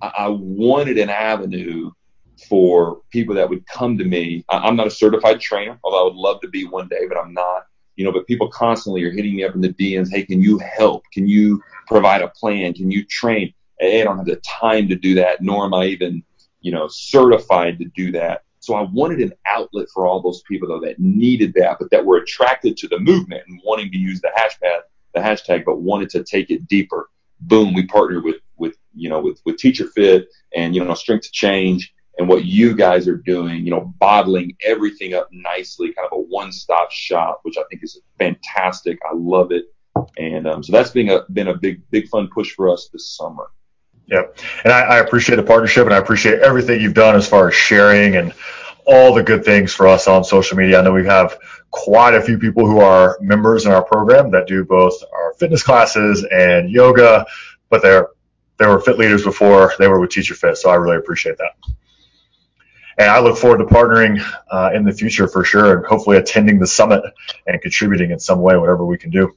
I, 0.00 0.12
I 0.18 0.28
wanted 0.28 0.98
an 0.98 1.10
avenue 1.10 1.90
for 2.48 3.00
people 3.10 3.34
that 3.34 3.48
would 3.48 3.66
come 3.66 3.96
to 3.98 4.04
me. 4.04 4.44
I, 4.50 4.58
I'm 4.58 4.76
not 4.76 4.86
a 4.86 4.90
certified 4.90 5.40
trainer, 5.40 5.78
although 5.84 6.00
I 6.00 6.04
would 6.04 6.14
love 6.14 6.40
to 6.42 6.48
be 6.48 6.66
one 6.66 6.88
day, 6.88 7.06
but 7.08 7.18
I'm 7.18 7.32
not. 7.32 7.66
You 7.96 8.04
know, 8.04 8.12
but 8.12 8.26
people 8.26 8.48
constantly 8.50 9.02
are 9.04 9.10
hitting 9.10 9.36
me 9.36 9.44
up 9.44 9.54
in 9.54 9.62
the 9.62 9.72
DMs. 9.72 10.10
Hey, 10.10 10.24
can 10.24 10.42
you 10.42 10.58
help? 10.58 11.02
Can 11.14 11.26
you 11.26 11.62
provide 11.86 12.20
a 12.20 12.28
plan? 12.28 12.74
Can 12.74 12.90
you 12.90 13.04
train? 13.06 13.54
I 13.80 14.04
don't 14.04 14.16
have 14.16 14.26
the 14.26 14.36
time 14.36 14.88
to 14.88 14.96
do 14.96 15.14
that, 15.16 15.42
nor 15.42 15.64
am 15.64 15.74
I 15.74 15.86
even, 15.86 16.22
you 16.60 16.72
know, 16.72 16.88
certified 16.88 17.78
to 17.78 17.84
do 17.86 18.12
that. 18.12 18.42
So 18.60 18.74
I 18.74 18.82
wanted 18.82 19.20
an 19.20 19.32
outlet 19.46 19.86
for 19.94 20.06
all 20.06 20.20
those 20.20 20.42
people 20.42 20.68
though 20.68 20.80
that 20.80 20.98
needed 20.98 21.54
that, 21.54 21.78
but 21.78 21.90
that 21.90 22.04
were 22.04 22.16
attracted 22.16 22.76
to 22.78 22.88
the 22.88 22.98
movement 22.98 23.44
and 23.46 23.60
wanting 23.64 23.90
to 23.92 23.98
use 23.98 24.20
the 24.20 24.32
hashtag, 24.36 24.80
the 25.14 25.20
hashtag, 25.20 25.64
but 25.64 25.80
wanted 25.80 26.10
to 26.10 26.24
take 26.24 26.50
it 26.50 26.66
deeper. 26.66 27.08
Boom, 27.40 27.74
we 27.74 27.86
partnered 27.86 28.24
with 28.24 28.36
with 28.56 28.76
you 28.94 29.08
know 29.08 29.20
with 29.20 29.40
with 29.44 29.58
Teacher 29.58 29.86
Fit 29.88 30.28
and 30.54 30.74
you 30.74 30.82
know 30.82 30.94
Strength 30.94 31.26
to 31.26 31.30
Change 31.30 31.94
and 32.18 32.28
what 32.28 32.44
you 32.44 32.74
guys 32.74 33.06
are 33.06 33.16
doing, 33.16 33.64
you 33.64 33.70
know, 33.70 33.92
bottling 33.98 34.56
everything 34.64 35.14
up 35.14 35.28
nicely, 35.30 35.92
kind 35.92 36.08
of 36.10 36.18
a 36.18 36.22
one-stop 36.22 36.90
shop, 36.90 37.40
which 37.42 37.56
I 37.58 37.62
think 37.68 37.84
is 37.84 38.00
fantastic. 38.18 38.98
I 39.08 39.14
love 39.14 39.52
it, 39.52 39.66
and 40.16 40.46
um, 40.46 40.62
so 40.62 40.72
that's 40.72 40.90
been 40.90 41.10
a 41.10 41.24
been 41.32 41.48
a 41.48 41.54
big 41.54 41.82
big 41.90 42.08
fun 42.08 42.28
push 42.32 42.52
for 42.52 42.68
us 42.68 42.88
this 42.92 43.10
summer. 43.10 43.48
Yep. 44.08 44.38
And 44.64 44.72
I, 44.72 44.82
I, 44.82 44.98
appreciate 44.98 45.36
the 45.36 45.42
partnership 45.42 45.84
and 45.84 45.92
I 45.92 45.98
appreciate 45.98 46.38
everything 46.38 46.80
you've 46.80 46.94
done 46.94 47.16
as 47.16 47.28
far 47.28 47.48
as 47.48 47.54
sharing 47.54 48.14
and 48.14 48.32
all 48.86 49.12
the 49.12 49.22
good 49.22 49.44
things 49.44 49.74
for 49.74 49.88
us 49.88 50.06
on 50.06 50.22
social 50.22 50.56
media. 50.56 50.78
I 50.78 50.82
know 50.82 50.92
we 50.92 51.06
have 51.06 51.36
quite 51.72 52.14
a 52.14 52.22
few 52.22 52.38
people 52.38 52.66
who 52.66 52.78
are 52.78 53.18
members 53.20 53.66
in 53.66 53.72
our 53.72 53.82
program 53.82 54.30
that 54.30 54.46
do 54.46 54.64
both 54.64 54.94
our 55.12 55.34
fitness 55.34 55.62
classes 55.62 56.24
and 56.30 56.70
yoga, 56.70 57.26
but 57.68 57.82
they're 57.82 58.08
they 58.58 58.66
were 58.66 58.80
fit 58.80 58.98
leaders 58.98 59.22
before 59.22 59.74
they 59.78 59.86
were 59.86 60.00
with 60.00 60.10
Teacher 60.10 60.34
Fit, 60.34 60.56
so 60.56 60.70
I 60.70 60.76
really 60.76 60.96
appreciate 60.96 61.36
that. 61.38 61.52
And 62.98 63.10
I 63.10 63.20
look 63.20 63.36
forward 63.36 63.58
to 63.58 63.64
partnering 63.64 64.24
uh, 64.50 64.70
in 64.74 64.84
the 64.84 64.92
future 64.92 65.28
for 65.28 65.44
sure, 65.44 65.76
and 65.76 65.86
hopefully 65.86 66.16
attending 66.16 66.58
the 66.58 66.66
summit 66.66 67.02
and 67.46 67.60
contributing 67.60 68.12
in 68.12 68.18
some 68.18 68.40
way, 68.40 68.56
whatever 68.56 68.86
we 68.86 68.96
can 68.96 69.10
do. 69.10 69.36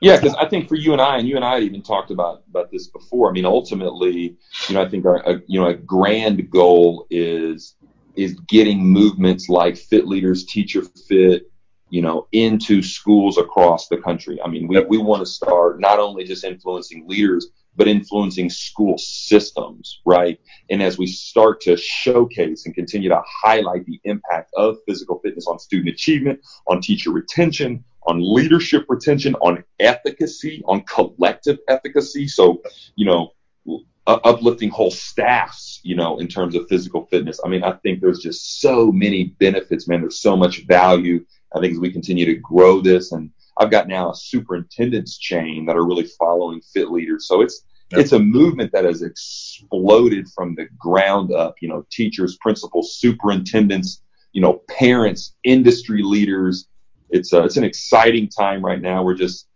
Yeah, 0.00 0.16
because 0.16 0.34
I 0.34 0.48
think 0.48 0.68
for 0.68 0.74
you 0.74 0.92
and 0.92 1.00
I, 1.00 1.18
and 1.18 1.26
you 1.26 1.36
and 1.36 1.44
I 1.44 1.54
had 1.54 1.62
even 1.62 1.82
talked 1.82 2.10
about 2.10 2.42
about 2.48 2.70
this 2.70 2.88
before. 2.88 3.28
I 3.28 3.32
mean, 3.32 3.46
ultimately, 3.46 4.36
you 4.68 4.74
know, 4.74 4.82
I 4.82 4.88
think 4.88 5.06
our 5.06 5.16
a, 5.28 5.40
you 5.46 5.60
know 5.60 5.68
a 5.68 5.74
grand 5.74 6.50
goal 6.50 7.06
is 7.10 7.76
is 8.14 8.34
getting 8.48 8.84
movements 8.84 9.48
like 9.48 9.76
Fit 9.76 10.06
Leaders, 10.06 10.44
Teacher 10.44 10.82
Fit, 11.08 11.50
you 11.90 12.02
know, 12.02 12.26
into 12.32 12.82
schools 12.82 13.38
across 13.38 13.88
the 13.88 13.98
country. 13.98 14.38
I 14.42 14.48
mean, 14.48 14.68
we 14.68 14.80
we 14.84 14.98
want 14.98 15.20
to 15.20 15.26
start 15.26 15.80
not 15.80 15.98
only 15.98 16.24
just 16.24 16.44
influencing 16.44 17.06
leaders, 17.08 17.48
but 17.76 17.88
influencing 17.88 18.50
school 18.50 18.98
systems, 18.98 20.00
right? 20.04 20.38
And 20.70 20.82
as 20.82 20.98
we 20.98 21.06
start 21.06 21.60
to 21.62 21.76
showcase 21.76 22.66
and 22.66 22.74
continue 22.74 23.08
to 23.10 23.22
highlight 23.26 23.84
the 23.86 24.00
impact 24.04 24.50
of 24.56 24.78
physical 24.86 25.20
fitness 25.20 25.46
on 25.46 25.58
student 25.58 25.88
achievement, 25.94 26.40
on 26.68 26.80
teacher 26.80 27.10
retention, 27.10 27.84
on 28.06 28.20
leadership 28.20 28.86
retention, 28.88 29.34
on 29.36 29.64
efficacy, 29.80 30.62
on 30.66 30.82
collective 30.82 31.58
efficacy. 31.68 32.28
So, 32.28 32.62
you 32.94 33.06
know, 33.06 33.32
uplifting 34.06 34.70
whole 34.70 34.90
staffs, 34.90 35.80
you 35.82 35.96
know, 35.96 36.18
in 36.18 36.28
terms 36.28 36.54
of 36.54 36.68
physical 36.68 37.06
fitness. 37.06 37.40
I 37.44 37.48
mean, 37.48 37.64
I 37.64 37.72
think 37.72 38.00
there's 38.00 38.20
just 38.20 38.60
so 38.60 38.92
many 38.92 39.34
benefits, 39.40 39.88
man. 39.88 40.00
There's 40.00 40.20
so 40.20 40.36
much 40.36 40.64
value. 40.66 41.24
I 41.54 41.60
think 41.60 41.72
as 41.72 41.80
we 41.80 41.92
continue 41.92 42.24
to 42.26 42.34
grow 42.36 42.80
this, 42.80 43.12
and 43.12 43.30
I've 43.58 43.70
got 43.70 43.88
now 43.88 44.10
a 44.10 44.14
superintendent's 44.14 45.18
chain 45.18 45.66
that 45.66 45.76
are 45.76 45.86
really 45.86 46.06
following 46.18 46.60
fit 46.60 46.90
leaders. 46.90 47.26
So 47.26 47.40
it's 47.40 47.62
Yep. 47.92 48.00
It's 48.00 48.12
a 48.12 48.18
movement 48.18 48.72
that 48.72 48.84
has 48.84 49.02
exploded 49.02 50.26
from 50.34 50.56
the 50.56 50.66
ground 50.76 51.32
up. 51.32 51.54
You 51.60 51.68
know, 51.68 51.86
teachers, 51.90 52.36
principals, 52.38 52.96
superintendents, 52.96 54.02
you 54.32 54.40
know, 54.40 54.62
parents, 54.68 55.36
industry 55.44 56.02
leaders. 56.02 56.66
It's 57.10 57.32
a, 57.32 57.44
it's 57.44 57.56
an 57.56 57.64
exciting 57.64 58.28
time 58.28 58.64
right 58.64 58.80
now. 58.80 59.02
We're 59.02 59.14
just 59.14 59.48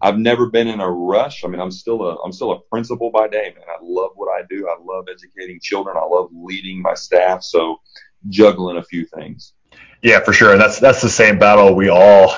I've 0.00 0.18
never 0.18 0.46
been 0.46 0.68
in 0.68 0.80
a 0.80 0.90
rush. 0.90 1.44
I 1.44 1.48
mean, 1.48 1.60
I'm 1.60 1.70
still 1.70 2.02
a 2.02 2.16
I'm 2.22 2.32
still 2.32 2.52
a 2.52 2.60
principal 2.60 3.10
by 3.10 3.28
day, 3.28 3.54
man. 3.54 3.64
I 3.68 3.78
love 3.82 4.10
what 4.14 4.28
I 4.28 4.44
do. 4.48 4.68
I 4.68 4.76
love 4.82 5.06
educating 5.10 5.58
children. 5.60 5.96
I 5.96 6.04
love 6.04 6.28
leading 6.32 6.82
my 6.82 6.94
staff. 6.94 7.42
So 7.42 7.80
juggling 8.28 8.76
a 8.76 8.82
few 8.82 9.06
things. 9.06 9.54
Yeah, 10.02 10.20
for 10.20 10.32
sure. 10.32 10.52
And 10.52 10.60
that's 10.60 10.78
that's 10.78 11.00
the 11.00 11.08
same 11.08 11.38
battle 11.38 11.74
we 11.74 11.88
all 11.88 12.34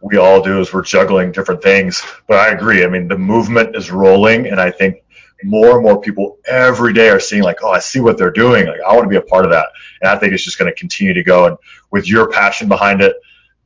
we 0.00 0.16
all 0.16 0.42
do 0.42 0.60
is 0.60 0.72
we're 0.72 0.82
juggling 0.82 1.32
different 1.32 1.62
things. 1.62 2.02
But 2.26 2.38
I 2.38 2.48
agree. 2.48 2.84
I 2.84 2.88
mean, 2.88 3.08
the 3.08 3.18
movement 3.18 3.76
is 3.76 3.90
rolling, 3.90 4.46
and 4.48 4.60
I 4.60 4.70
think 4.70 5.04
more 5.44 5.74
and 5.74 5.82
more 5.82 6.00
people 6.00 6.38
every 6.46 6.92
day 6.92 7.08
are 7.10 7.20
seeing 7.20 7.42
like, 7.42 7.62
oh, 7.62 7.70
I 7.70 7.78
see 7.78 8.00
what 8.00 8.16
they're 8.16 8.30
doing. 8.30 8.66
Like, 8.66 8.80
I 8.86 8.94
want 8.94 9.04
to 9.04 9.08
be 9.08 9.16
a 9.16 9.22
part 9.22 9.44
of 9.44 9.50
that. 9.50 9.68
And 10.00 10.08
I 10.08 10.16
think 10.16 10.32
it's 10.32 10.44
just 10.44 10.58
going 10.58 10.72
to 10.72 10.78
continue 10.78 11.14
to 11.14 11.22
go. 11.22 11.46
And 11.46 11.56
with 11.90 12.08
your 12.08 12.30
passion 12.30 12.68
behind 12.68 13.00
it, 13.00 13.16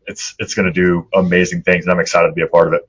it's 0.07 0.35
it's 0.39 0.55
going 0.55 0.67
to 0.67 0.73
do 0.73 1.09
amazing 1.15 1.63
things, 1.63 1.85
and 1.85 1.93
I'm 1.93 2.01
excited 2.01 2.29
to 2.29 2.35
be 2.35 2.43
a 2.43 2.47
part 2.47 2.69
of 2.69 2.75
it. 2.75 2.89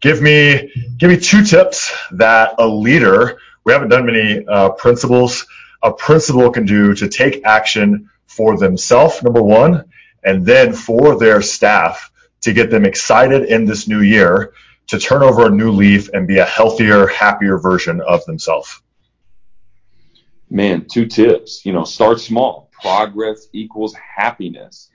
Give 0.00 0.22
me 0.22 0.72
give 0.96 1.10
me 1.10 1.18
two 1.18 1.44
tips 1.44 1.92
that 2.12 2.54
a 2.58 2.66
leader 2.66 3.38
we 3.64 3.72
haven't 3.72 3.90
done 3.90 4.06
many 4.06 4.46
uh, 4.46 4.70
principals 4.70 5.46
a 5.82 5.92
principal 5.92 6.50
can 6.50 6.66
do 6.66 6.94
to 6.94 7.08
take 7.08 7.44
action 7.44 8.10
for 8.26 8.58
themselves 8.58 9.22
number 9.22 9.42
one 9.42 9.84
and 10.22 10.44
then 10.44 10.72
for 10.72 11.18
their 11.18 11.40
staff 11.42 12.10
to 12.42 12.52
get 12.52 12.70
them 12.70 12.84
excited 12.84 13.44
in 13.44 13.64
this 13.64 13.88
new 13.88 14.00
year 14.00 14.52
to 14.88 14.98
turn 14.98 15.22
over 15.22 15.46
a 15.46 15.50
new 15.50 15.70
leaf 15.70 16.08
and 16.12 16.26
be 16.26 16.38
a 16.38 16.44
healthier 16.44 17.06
happier 17.06 17.58
version 17.58 18.00
of 18.00 18.24
themselves. 18.24 18.80
Man 20.50 20.86
two 20.90 21.06
tips. 21.06 21.64
You 21.64 21.72
know 21.72 21.84
start 21.84 22.20
small. 22.20 22.70
Progress 22.72 23.46
equals 23.52 23.94
happiness 23.94 24.90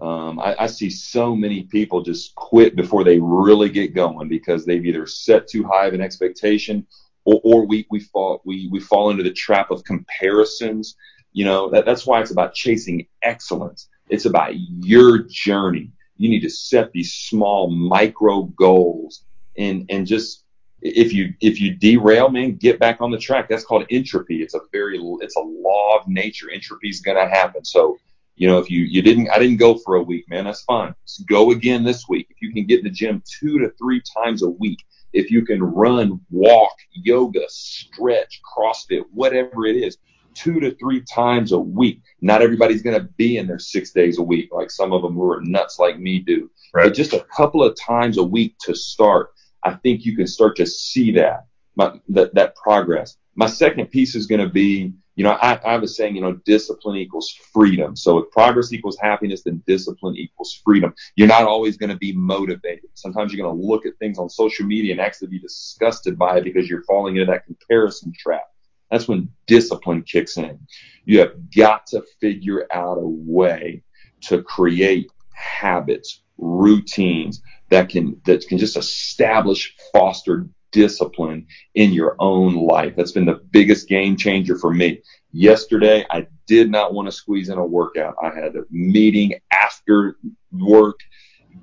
um, 0.00 0.40
I, 0.40 0.56
I, 0.60 0.66
see 0.66 0.90
so 0.90 1.36
many 1.36 1.62
people 1.64 2.02
just 2.02 2.34
quit 2.34 2.74
before 2.74 3.04
they 3.04 3.20
really 3.20 3.68
get 3.68 3.94
going 3.94 4.28
because 4.28 4.64
they've 4.64 4.84
either 4.84 5.06
set 5.06 5.46
too 5.46 5.64
high 5.64 5.86
of 5.86 5.94
an 5.94 6.00
expectation 6.00 6.86
or, 7.24 7.40
or 7.44 7.66
we, 7.66 7.86
we 7.90 8.00
fall 8.00 8.42
we, 8.44 8.68
we 8.72 8.80
fall 8.80 9.10
into 9.10 9.22
the 9.22 9.32
trap 9.32 9.70
of 9.70 9.84
comparisons. 9.84 10.96
You 11.32 11.44
know, 11.44 11.70
that, 11.70 11.86
that's 11.86 12.06
why 12.06 12.20
it's 12.20 12.32
about 12.32 12.54
chasing 12.54 13.06
excellence. 13.22 13.88
It's 14.08 14.24
about 14.24 14.54
your 14.56 15.18
journey. 15.30 15.92
You 16.16 16.28
need 16.28 16.40
to 16.40 16.50
set 16.50 16.92
these 16.92 17.12
small 17.12 17.70
micro 17.70 18.42
goals 18.42 19.24
and 19.56 19.86
and 19.90 20.06
just 20.06 20.44
if 20.80 21.12
you 21.12 21.34
if 21.40 21.60
you 21.60 21.76
derail, 21.76 22.28
man, 22.28 22.56
get 22.56 22.78
back 22.78 23.00
on 23.00 23.10
the 23.10 23.18
track. 23.18 23.48
That's 23.48 23.64
called 23.64 23.86
entropy. 23.90 24.42
It's 24.42 24.54
a 24.54 24.60
very 24.72 24.98
it's 25.20 25.36
a 25.36 25.40
law 25.40 25.98
of 25.98 26.06
nature. 26.08 26.50
Entropy 26.50 26.88
is 26.88 27.00
gonna 27.00 27.28
happen. 27.28 27.64
So 27.64 27.96
you 28.36 28.48
know, 28.48 28.58
if 28.58 28.70
you, 28.70 28.82
you 28.82 29.02
didn't, 29.02 29.30
I 29.30 29.38
didn't 29.38 29.58
go 29.58 29.78
for 29.78 29.96
a 29.96 30.02
week, 30.02 30.24
man, 30.28 30.44
that's 30.44 30.62
fine. 30.62 30.94
Just 31.06 31.26
go 31.28 31.50
again 31.50 31.84
this 31.84 32.08
week. 32.08 32.26
If 32.30 32.42
you 32.42 32.52
can 32.52 32.66
get 32.66 32.80
in 32.80 32.84
the 32.84 32.90
gym 32.90 33.22
two 33.40 33.58
to 33.60 33.70
three 33.78 34.02
times 34.22 34.42
a 34.42 34.50
week, 34.50 34.84
if 35.12 35.30
you 35.30 35.44
can 35.44 35.62
run, 35.62 36.20
walk, 36.30 36.72
yoga, 36.92 37.44
stretch, 37.48 38.40
CrossFit, 38.42 39.02
whatever 39.12 39.66
it 39.66 39.76
is, 39.76 39.98
two 40.34 40.60
to 40.60 40.74
three 40.74 41.00
times 41.02 41.52
a 41.52 41.58
week. 41.58 42.02
Not 42.20 42.42
everybody's 42.42 42.82
going 42.82 43.00
to 43.00 43.08
be 43.16 43.38
in 43.38 43.46
there 43.46 43.58
six 43.58 43.92
days 43.92 44.18
a 44.18 44.22
week, 44.22 44.50
like 44.52 44.70
some 44.70 44.92
of 44.92 45.02
them 45.02 45.14
who 45.14 45.30
are 45.30 45.40
nuts 45.40 45.78
like 45.78 45.98
me 45.98 46.18
do. 46.18 46.50
Right. 46.72 46.84
But 46.84 46.94
just 46.94 47.12
a 47.12 47.24
couple 47.34 47.62
of 47.62 47.76
times 47.76 48.18
a 48.18 48.22
week 48.24 48.56
to 48.62 48.74
start, 48.74 49.30
I 49.62 49.74
think 49.74 50.04
you 50.04 50.16
can 50.16 50.26
start 50.26 50.56
to 50.56 50.66
see 50.66 51.12
that, 51.12 51.46
my, 51.76 52.00
that, 52.08 52.34
that 52.34 52.56
progress. 52.56 53.16
My 53.34 53.46
second 53.46 53.86
piece 53.86 54.14
is 54.14 54.26
going 54.26 54.40
to 54.40 54.48
be 54.48 54.94
you 55.16 55.22
know, 55.22 55.30
I, 55.30 55.54
I 55.64 55.76
was 55.76 55.96
saying, 55.96 56.16
you 56.16 56.22
know, 56.22 56.34
discipline 56.44 56.96
equals 56.96 57.30
freedom. 57.52 57.94
So 57.94 58.18
if 58.18 58.30
progress 58.30 58.72
equals 58.72 58.98
happiness, 59.00 59.42
then 59.42 59.62
discipline 59.66 60.16
equals 60.16 60.60
freedom. 60.64 60.92
You're 61.14 61.28
not 61.28 61.44
always 61.44 61.76
going 61.76 61.90
to 61.90 61.96
be 61.96 62.12
motivated. 62.12 62.90
Sometimes 62.94 63.32
you're 63.32 63.44
going 63.44 63.56
to 63.56 63.66
look 63.66 63.86
at 63.86 63.96
things 63.98 64.18
on 64.18 64.28
social 64.28 64.66
media 64.66 64.92
and 64.92 65.00
actually 65.00 65.28
be 65.28 65.38
disgusted 65.38 66.18
by 66.18 66.38
it 66.38 66.44
because 66.44 66.68
you're 66.68 66.82
falling 66.82 67.16
into 67.16 67.30
that 67.30 67.46
comparison 67.46 68.12
trap. 68.18 68.44
That's 68.90 69.06
when 69.06 69.28
discipline 69.46 70.02
kicks 70.02 70.36
in. 70.36 70.58
You 71.04 71.20
have 71.20 71.50
got 71.54 71.86
to 71.88 72.02
figure 72.20 72.66
out 72.72 72.98
a 72.98 73.06
way 73.06 73.82
to 74.22 74.42
create 74.42 75.10
habits, 75.32 76.22
routines 76.38 77.40
that 77.70 77.88
can, 77.88 78.20
that 78.26 78.46
can 78.48 78.58
just 78.58 78.76
establish, 78.76 79.74
foster 79.92 80.48
discipline 80.74 81.46
in 81.76 81.92
your 81.92 82.16
own 82.18 82.56
life. 82.56 82.94
That's 82.96 83.12
been 83.12 83.24
the 83.24 83.40
biggest 83.52 83.88
game 83.88 84.16
changer 84.16 84.58
for 84.58 84.74
me. 84.74 85.00
Yesterday, 85.32 86.04
I 86.10 86.26
did 86.46 86.68
not 86.70 86.92
want 86.92 87.06
to 87.06 87.12
squeeze 87.12 87.48
in 87.48 87.58
a 87.58 87.64
workout. 87.64 88.16
I 88.20 88.34
had 88.34 88.56
a 88.56 88.64
meeting 88.70 89.34
after 89.52 90.16
work, 90.52 90.98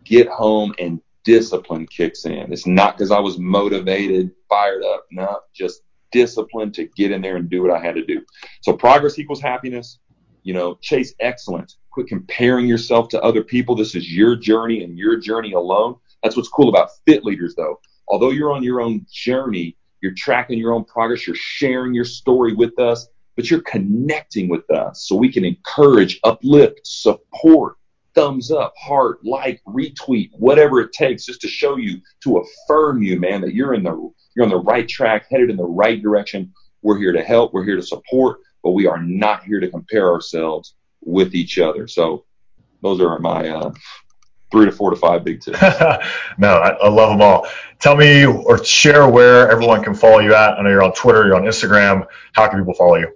get 0.06 0.28
home, 0.30 0.74
and 0.80 1.02
discipline 1.26 1.86
kicks 1.88 2.26
in. 2.26 2.52
It's 2.52 2.66
not 2.66 2.98
because 2.98 3.12
I 3.12 3.20
was 3.20 3.38
motivated, 3.38 4.32
fired 4.50 4.84
up. 4.84 5.06
No, 5.12 5.40
just 5.54 5.82
discipline 6.12 6.72
to 6.72 6.86
get 6.96 7.12
in 7.12 7.22
there 7.22 7.36
and 7.36 7.50
do 7.50 7.62
what 7.62 7.72
I 7.72 7.84
had 7.84 7.96
to 7.96 8.06
do. 8.06 8.22
So 8.62 8.74
progress 8.74 9.20
equals 9.20 9.42
happiness. 9.42 10.00
You 10.44 10.54
know, 10.54 10.76
chase 10.82 11.14
excellence. 11.20 11.78
Quit 11.92 12.08
comparing 12.08 12.66
yourself 12.66 13.10
to 13.10 13.22
other 13.22 13.44
people. 13.44 13.76
This 13.76 13.94
is 13.94 14.12
your 14.12 14.36
journey 14.38 14.84
and 14.84 14.98
your 14.98 15.18
journey 15.20 15.52
alone. 15.52 15.98
That's 16.24 16.38
what's 16.38 16.50
cool 16.50 16.70
about 16.70 16.90
fit 17.06 17.26
leaders, 17.26 17.56
though 17.56 17.80
although 18.12 18.30
you're 18.30 18.52
on 18.52 18.62
your 18.62 18.82
own 18.82 19.06
journey, 19.12 19.76
you're 20.02 20.14
tracking 20.14 20.60
your 20.60 20.74
own 20.74 20.84
progress, 20.84 21.26
you're 21.26 21.36
sharing 21.36 21.94
your 21.94 22.06
story 22.06 22.54
with 22.54 22.78
us, 22.78 23.08
but 23.36 23.50
you're 23.50 23.62
connecting 23.62 24.50
with 24.50 24.70
us 24.70 25.08
so 25.08 25.16
we 25.16 25.32
can 25.32 25.46
encourage, 25.46 26.20
uplift, 26.24 26.82
support, 26.84 27.78
thumbs 28.14 28.52
up, 28.52 28.74
heart, 28.78 29.24
like, 29.24 29.62
retweet, 29.66 30.30
whatever 30.34 30.82
it 30.82 30.92
takes 30.92 31.26
just 31.26 31.40
to 31.42 31.48
show 31.48 31.78
you, 31.78 32.02
to 32.22 32.38
affirm 32.38 33.02
you, 33.02 33.20
man, 33.20 33.40
that 33.42 33.54
you're 33.54 33.74
in 33.74 33.84
the 33.84 34.12
you're 34.36 34.46
on 34.46 34.50
the 34.50 34.58
right 34.58 34.88
track, 34.88 35.28
headed 35.30 35.50
in 35.50 35.58
the 35.58 35.64
right 35.64 36.02
direction. 36.02 36.54
We're 36.82 36.98
here 36.98 37.14
to 37.14 37.24
help, 37.24 37.54
we're 37.54 37.64
here 37.64 37.76
to 37.76 37.82
support, 37.82 38.40
but 38.64 38.72
we 38.72 38.88
are 38.88 39.02
not 39.02 39.44
here 39.44 39.60
to 39.60 39.70
compare 39.70 40.12
ourselves 40.12 40.76
with 41.02 41.36
each 41.36 41.60
other. 41.60 41.88
So 41.88 42.26
those 42.82 43.00
are 43.02 43.20
my 43.20 43.50
uh, 43.50 43.72
three 44.52 44.66
to 44.66 44.72
four 44.72 44.90
to 44.90 44.96
five 44.96 45.24
big 45.24 45.42
tips. 45.42 45.62
no, 46.38 46.58
I, 46.58 46.70
I, 46.70 46.90
love 46.90 47.10
them 47.10 47.22
all. 47.22 47.48
Tell 47.80 47.96
me 47.96 48.26
or 48.26 48.64
share 48.64 49.08
where 49.08 49.50
everyone 49.50 49.84
can 49.84 49.96
follow 49.96 50.20
you 50.20 50.36
at. 50.36 50.60
I 50.60 50.62
know 50.62 50.70
you're 50.70 50.84
on 50.84 50.94
Twitter, 50.94 51.26
you're 51.26 51.36
on 51.36 51.44
Instagram. 51.44 52.06
How 52.34 52.48
can 52.48 52.60
people 52.60 52.74
follow 52.74 52.96
you? 52.96 53.16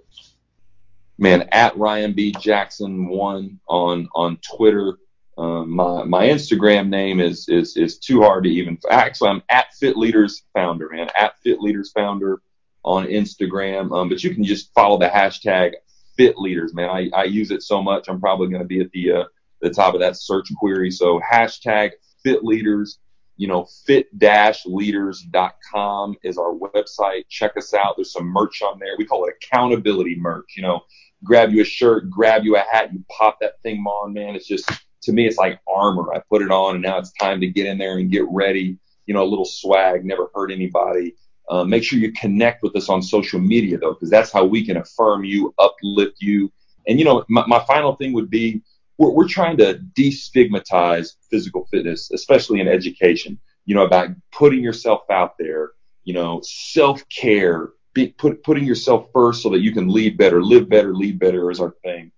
Man, 1.18 1.48
at 1.52 1.76
Ryan 1.76 2.12
B 2.12 2.32
Jackson 2.32 3.08
one 3.08 3.60
on 3.68 4.08
on 4.14 4.38
Twitter. 4.38 4.98
Um, 5.38 5.70
my 5.70 6.04
my 6.04 6.26
Instagram 6.26 6.88
name 6.88 7.20
is 7.20 7.48
is 7.48 7.76
is 7.76 7.98
too 7.98 8.22
hard 8.22 8.44
to 8.44 8.50
even. 8.50 8.78
Actually, 8.90 9.30
I'm 9.30 9.42
at 9.48 9.72
Fit 9.74 9.96
Leaders 9.96 10.42
Founder, 10.54 10.88
man. 10.90 11.08
At 11.16 11.38
Fit 11.42 11.60
Leaders 11.60 11.92
Founder 11.92 12.40
on 12.82 13.06
Instagram. 13.06 13.94
Um, 13.94 14.08
but 14.08 14.22
you 14.22 14.34
can 14.34 14.44
just 14.44 14.72
follow 14.72 14.98
the 14.98 15.08
hashtag 15.08 15.72
Fit 16.16 16.38
Leaders, 16.38 16.72
man. 16.72 16.88
I, 16.88 17.10
I 17.14 17.24
use 17.24 17.50
it 17.50 17.62
so 17.62 17.82
much. 17.82 18.08
I'm 18.08 18.20
probably 18.20 18.48
going 18.48 18.62
to 18.62 18.66
be 18.66 18.80
at 18.80 18.90
the 18.92 19.12
uh, 19.12 19.24
the 19.66 19.74
top 19.74 19.94
of 19.94 20.00
that 20.00 20.16
search 20.16 20.48
query. 20.58 20.90
So 20.90 21.20
hashtag 21.20 21.92
fit 22.22 22.44
leaders, 22.44 22.98
you 23.36 23.48
know, 23.48 23.66
fit-leaders.com 23.86 26.16
is 26.22 26.38
our 26.38 26.54
website. 26.54 27.28
Check 27.28 27.56
us 27.56 27.74
out. 27.74 27.96
There's 27.96 28.12
some 28.12 28.26
merch 28.26 28.62
on 28.62 28.78
there. 28.78 28.94
We 28.96 29.04
call 29.04 29.26
it 29.26 29.34
accountability 29.42 30.16
merch. 30.18 30.54
You 30.56 30.62
know, 30.62 30.80
grab 31.22 31.52
you 31.52 31.62
a 31.62 31.64
shirt, 31.64 32.08
grab 32.08 32.44
you 32.44 32.56
a 32.56 32.60
hat, 32.60 32.92
you 32.92 33.04
pop 33.16 33.38
that 33.40 33.60
thing 33.62 33.78
on, 33.80 34.14
man. 34.14 34.34
It's 34.34 34.46
just, 34.46 34.70
to 35.02 35.12
me, 35.12 35.26
it's 35.26 35.36
like 35.36 35.60
armor. 35.68 36.14
I 36.14 36.22
put 36.30 36.42
it 36.42 36.50
on 36.50 36.76
and 36.76 36.82
now 36.82 36.98
it's 36.98 37.12
time 37.12 37.40
to 37.40 37.46
get 37.46 37.66
in 37.66 37.78
there 37.78 37.98
and 37.98 38.10
get 38.10 38.24
ready. 38.30 38.78
You 39.06 39.14
know, 39.14 39.22
a 39.22 39.28
little 39.28 39.44
swag, 39.44 40.04
never 40.04 40.30
hurt 40.34 40.50
anybody. 40.50 41.14
Uh, 41.48 41.64
make 41.64 41.84
sure 41.84 41.98
you 41.98 42.12
connect 42.12 42.62
with 42.62 42.74
us 42.74 42.88
on 42.88 43.02
social 43.02 43.38
media 43.38 43.78
though, 43.78 43.92
because 43.92 44.10
that's 44.10 44.32
how 44.32 44.44
we 44.44 44.66
can 44.66 44.78
affirm 44.78 45.24
you, 45.24 45.54
uplift 45.58 46.16
you. 46.20 46.50
And 46.88 46.98
you 46.98 47.04
know, 47.04 47.24
my, 47.28 47.46
my 47.46 47.64
final 47.66 47.94
thing 47.94 48.12
would 48.14 48.30
be, 48.30 48.62
we're, 48.98 49.10
we're 49.10 49.28
trying 49.28 49.56
to 49.58 49.80
destigmatize 49.94 51.14
physical 51.30 51.66
fitness, 51.70 52.10
especially 52.12 52.60
in 52.60 52.68
education, 52.68 53.38
you 53.64 53.74
know, 53.74 53.84
about 53.84 54.10
putting 54.32 54.62
yourself 54.62 55.02
out 55.10 55.36
there, 55.38 55.70
you 56.04 56.14
know, 56.14 56.40
self 56.44 57.06
care, 57.08 57.70
put, 58.18 58.42
putting 58.42 58.64
yourself 58.64 59.08
first 59.12 59.42
so 59.42 59.50
that 59.50 59.60
you 59.60 59.72
can 59.72 59.88
lead 59.88 60.16
better, 60.16 60.42
live 60.42 60.68
better, 60.68 60.94
lead 60.94 61.18
better 61.18 61.50
is 61.50 61.60
our 61.60 61.74
thing. 61.82 62.12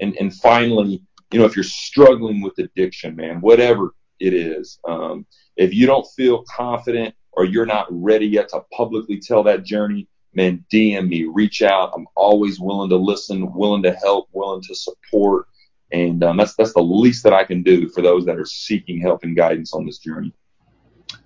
And, 0.00 0.16
and 0.16 0.34
finally, 0.34 1.02
you 1.30 1.38
know, 1.38 1.44
if 1.44 1.56
you're 1.56 1.64
struggling 1.64 2.40
with 2.40 2.58
addiction, 2.58 3.16
man, 3.16 3.40
whatever 3.40 3.94
it 4.20 4.32
is, 4.32 4.78
um, 4.86 5.26
if 5.56 5.74
you 5.74 5.86
don't 5.86 6.06
feel 6.16 6.44
confident 6.44 7.14
or 7.32 7.44
you're 7.44 7.66
not 7.66 7.86
ready 7.90 8.26
yet 8.26 8.48
to 8.50 8.60
publicly 8.72 9.20
tell 9.20 9.42
that 9.44 9.64
journey, 9.64 10.08
man, 10.34 10.64
DM 10.72 11.08
me, 11.08 11.24
reach 11.24 11.62
out. 11.62 11.92
I'm 11.94 12.06
always 12.14 12.60
willing 12.60 12.90
to 12.90 12.96
listen, 12.96 13.52
willing 13.52 13.82
to 13.82 13.92
help, 13.92 14.28
willing 14.32 14.62
to 14.62 14.74
support. 14.74 15.46
And 15.92 16.22
um, 16.22 16.36
that's 16.36 16.54
that's 16.54 16.74
the 16.74 16.82
least 16.82 17.22
that 17.24 17.32
I 17.32 17.44
can 17.44 17.62
do 17.62 17.88
for 17.88 18.02
those 18.02 18.26
that 18.26 18.38
are 18.38 18.44
seeking 18.44 19.00
help 19.00 19.22
and 19.22 19.34
guidance 19.34 19.72
on 19.72 19.86
this 19.86 19.98
journey. 19.98 20.32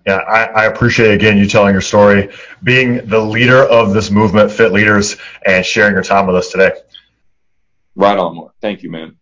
Yeah, 0.07 0.17
I, 0.17 0.45
I, 0.45 0.65
appreciate 0.67 1.13
again 1.13 1.37
you 1.37 1.47
telling 1.47 1.73
your 1.73 1.81
story, 1.81 2.31
being 2.63 3.07
the 3.07 3.19
leader 3.21 3.65
of 3.65 3.93
this 3.93 4.11
movement, 4.11 4.51
Fit 4.51 4.73
Leaders, 4.73 5.17
and 5.45 5.65
sharing 5.65 5.95
your 5.95 6.03
time 6.03 6.27
with 6.27 6.37
us 6.37 6.51
today. 6.51 6.73
Right 7.95 8.17
on, 8.19 8.37
Mark. 8.37 8.55
Thank 8.61 8.83
you, 8.83 8.91
man. 8.91 9.17